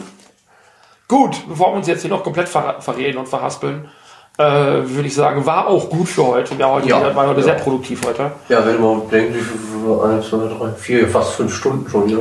Gut, 1.09 1.49
bevor 1.49 1.73
wir 1.73 1.77
uns 1.77 1.87
jetzt 1.87 2.03
hier 2.03 2.11
noch 2.11 2.25
komplett 2.25 2.49
ver 2.49 2.81
verreden 2.81 3.19
und 3.19 3.29
verhaspeln, 3.29 3.91
äh, 4.39 4.43
würde 4.43 5.07
ich 5.07 5.15
sagen, 5.15 5.47
war 5.47 5.69
auch 5.69 5.89
gut 5.89 6.09
für 6.09 6.27
heute. 6.27 6.59
Wir 6.59 6.69
heute 6.69 6.89
Ja. 6.89 6.99
wieder, 7.01 7.15
waren 7.15 7.29
heute 7.29 7.41
Ja. 7.41 7.45
sehr 7.47 7.55
produktiv 7.55 8.01
heute. 8.07 8.33
Ja, 8.49 8.67
wenn 8.67 8.81
man 8.81 9.09
denkt, 9.09 9.37
viel, 9.37 10.01
eins, 10.03 10.29
zwei, 10.29 10.39
drei, 10.49 10.71
vier, 10.77 11.09
fast 11.09 11.33
fünf 11.35 11.55
Stunden 11.55 11.89
schon, 11.89 12.09
ja. 12.09 12.19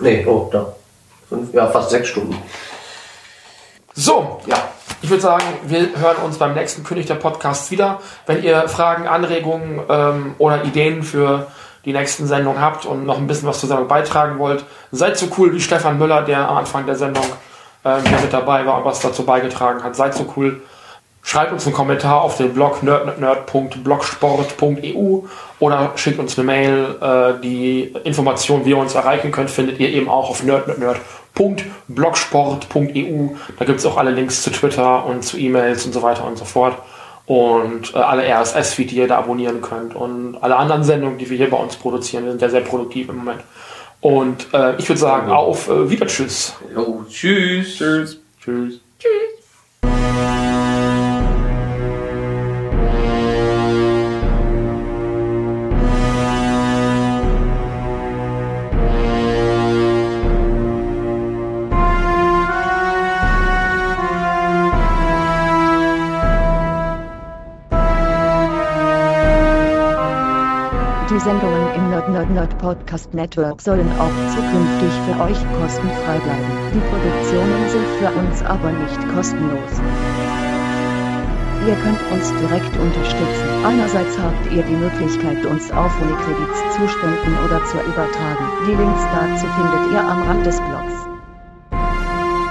Nee, 0.00 0.24
oh, 0.26 0.48
da. 0.52 0.66
Fünf, 1.28 1.52
ja, 1.52 1.66
fast 1.66 1.90
sechs 1.90 2.08
Stunden. 2.08 2.36
So, 3.94 4.40
Ja. 4.46 4.56
ich 5.02 5.10
würde 5.10 5.22
sagen, 5.22 5.44
wir 5.66 5.88
hören 5.96 6.16
uns 6.24 6.38
beim 6.38 6.54
nächsten 6.54 6.82
König 6.84 7.06
der 7.06 7.14
Podcasts 7.14 7.70
wieder. 7.70 8.00
Wenn 8.26 8.42
ihr 8.42 8.68
Fragen, 8.68 9.06
Anregungen 9.06 9.80
ähm, 9.88 10.34
oder 10.38 10.64
Ideen 10.64 11.02
für 11.02 11.46
die 11.84 11.92
nächsten 11.92 12.26
Sendungen 12.26 12.60
habt 12.60 12.86
und 12.86 13.04
noch 13.06 13.18
ein 13.18 13.26
bisschen 13.26 13.48
was 13.48 13.60
zur 13.60 13.68
Sendung 13.68 13.88
beitragen 13.88 14.38
wollt, 14.38 14.64
seid 14.90 15.18
so 15.18 15.26
cool 15.38 15.52
wie 15.52 15.60
Stefan 15.60 15.98
Müller, 15.98 16.22
der 16.22 16.48
am 16.48 16.56
Anfang 16.58 16.86
der 16.86 16.96
Sendung 16.96 17.24
ähm, 17.84 18.02
der 18.04 18.20
mit 18.20 18.32
dabei 18.32 18.64
war 18.64 18.78
und 18.78 18.84
was 18.86 19.00
dazu 19.00 19.24
beigetragen 19.24 19.82
hat. 19.84 19.94
Seid 19.94 20.14
so 20.14 20.32
cool. 20.36 20.62
Schreibt 21.26 21.52
uns 21.52 21.64
einen 21.64 21.74
Kommentar 21.74 22.20
auf 22.20 22.36
den 22.36 22.52
Blog 22.52 22.82
nerd.blogsport.eu 22.82 25.20
oder 25.58 25.92
schickt 25.96 26.18
uns 26.18 26.38
eine 26.38 26.46
Mail. 26.46 26.96
Äh, 27.00 27.40
die 27.42 27.94
Informationen, 28.04 28.66
wie 28.66 28.70
ihr 28.70 28.76
uns 28.76 28.94
erreichen 28.94 29.32
könnt, 29.32 29.50
findet 29.50 29.80
ihr 29.80 29.88
eben 29.88 30.10
auch 30.10 30.28
auf 30.28 30.42
nerd.blogsport.eu. 30.42 33.28
Da 33.58 33.64
gibt 33.64 33.78
es 33.78 33.86
auch 33.86 33.96
alle 33.96 34.10
Links 34.10 34.42
zu 34.42 34.50
Twitter 34.50 35.06
und 35.06 35.24
zu 35.24 35.38
E-Mails 35.38 35.86
und 35.86 35.94
so 35.94 36.02
weiter 36.02 36.26
und 36.26 36.36
so 36.36 36.44
fort. 36.44 36.76
Und 37.24 37.94
äh, 37.94 37.98
alle 37.98 38.28
RSS-Feed, 38.28 38.90
die 38.90 38.96
ihr 38.96 39.08
da 39.08 39.16
abonnieren 39.16 39.62
könnt. 39.62 39.96
Und 39.96 40.36
alle 40.42 40.56
anderen 40.56 40.84
Sendungen, 40.84 41.16
die 41.16 41.30
wir 41.30 41.38
hier 41.38 41.48
bei 41.48 41.56
uns 41.56 41.76
produzieren, 41.76 42.24
wir 42.24 42.32
sind 42.32 42.42
ja 42.42 42.50
sehr 42.50 42.60
produktiv 42.60 43.08
im 43.08 43.16
Moment. 43.16 43.40
Und 44.02 44.52
äh, 44.52 44.76
ich 44.76 44.86
würde 44.90 45.00
sagen, 45.00 45.32
auf 45.32 45.70
äh, 45.70 45.88
wieder 45.88 46.06
Tschüss. 46.06 46.52
Jo, 46.74 47.02
tschüss. 47.08 47.78
Tschüss. 47.78 48.18
Tschüss. 48.44 48.80
Die 49.02 49.33
Nerd 72.30 72.56
Podcast 72.58 73.12
Network 73.12 73.60
sollen 73.60 73.90
auch 73.98 74.16
zukünftig 74.34 74.92
für 75.04 75.20
euch 75.22 75.38
kostenfrei 75.60 76.18
bleiben. 76.18 76.52
Die 76.72 76.80
Produktionen 76.80 77.68
sind 77.68 77.86
für 77.98 78.10
uns 78.18 78.42
aber 78.42 78.70
nicht 78.72 79.00
kostenlos. 79.14 79.72
Ihr 81.66 81.76
könnt 81.76 82.00
uns 82.12 82.28
direkt 82.40 82.76
unterstützen. 82.76 83.48
Einerseits 83.64 84.18
habt 84.18 84.52
ihr 84.52 84.62
die 84.62 84.76
Möglichkeit, 84.76 85.46
uns 85.46 85.70
auf 85.72 85.92
Unikredits 86.00 86.60
zu 86.76 86.88
spenden 86.88 87.36
oder 87.46 87.64
zu 87.64 87.78
übertragen. 87.78 88.44
Die 88.68 88.74
Links 88.74 89.04
dazu 89.12 89.46
findet 89.46 89.92
ihr 89.92 90.00
am 90.00 90.22
Rand 90.22 90.44
des 90.44 90.60
Blogs. 90.60 90.94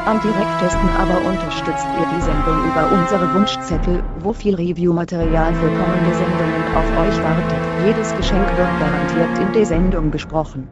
Am 0.05 0.19
direktesten 0.19 0.89
aber 0.99 1.17
unterstützt 1.25 1.87
ihr 1.97 2.07
die 2.17 2.21
Sendung 2.21 2.57
über 2.65 2.91
unsere 2.91 3.33
Wunschzettel, 3.33 4.03
wo 4.19 4.33
viel 4.33 4.55
Review-Material 4.55 5.53
für 5.53 5.69
kommende 5.69 6.13
Sendungen 6.13 6.63
auf 6.75 6.89
euch 6.99 7.23
wartet. 7.23 7.72
Jedes 7.85 8.15
Geschenk 8.15 8.47
wird 8.55 8.79
garantiert 8.79 9.37
in 9.39 9.51
der 9.51 9.65
Sendung 9.65 10.09
besprochen. 10.09 10.69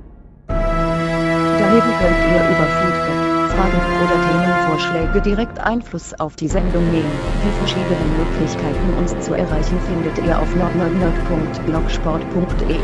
Daneben 0.47 1.91
könnt 1.99 2.23
ihr 2.31 2.39
über 2.39 2.67
Feedback, 2.79 3.19
Fragen 3.51 3.81
oder 4.01 4.15
Themenvorschläge 4.29 5.19
direkt 5.21 5.59
Einfluss 5.59 6.13
auf 6.21 6.37
die 6.37 6.47
Sendung 6.47 6.89
nehmen. 6.89 7.11
Die 7.43 7.51
verschiedenen 7.59 8.17
Möglichkeiten 8.17 8.93
uns 8.97 9.19
zu 9.19 9.33
erreichen 9.33 9.77
findet 9.81 10.17
ihr 10.25 10.39
auf 10.39 10.55
nordnordnerd.blogsport.eu. 10.55 12.79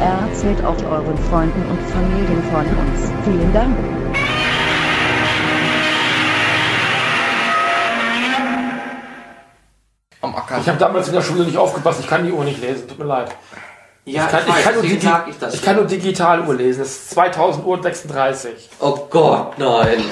Erzählt 0.00 0.64
auch 0.64 0.80
euren 0.88 1.18
Freunden 1.30 1.66
und 1.68 1.82
Familien 1.90 2.44
von 2.44 2.64
uns. 2.64 3.10
Vielen 3.24 3.52
Dank. 3.52 3.74
Ich 10.60 10.68
habe 10.68 10.78
damals 10.78 11.08
in 11.08 11.14
der 11.14 11.22
Schule 11.22 11.44
nicht 11.44 11.56
aufgepasst, 11.56 12.00
ich 12.00 12.06
kann 12.06 12.24
die 12.24 12.32
Uhr 12.32 12.44
nicht 12.44 12.60
lesen, 12.60 12.88
tut 12.88 12.98
mir 12.98 13.04
leid. 13.04 13.34
Ja, 14.04 14.24
ich, 14.24 14.30
kann, 14.30 14.48
weiß, 14.48 14.58
ich, 14.58 14.64
kann 14.64 14.74
nur 14.74 14.82
digi 14.82 15.08
ich 15.28 15.38
das. 15.38 15.54
ich 15.54 15.62
kann 15.62 15.76
nur 15.76 15.84
Digitaluhr 15.84 16.54
lesen, 16.54 16.82
es 16.82 16.88
ist 16.88 17.10
2000 17.10 17.66
Uhr 17.66 17.82
36. 17.82 18.70
Oh 18.80 19.06
Gott, 19.10 19.58
nein. 19.58 20.02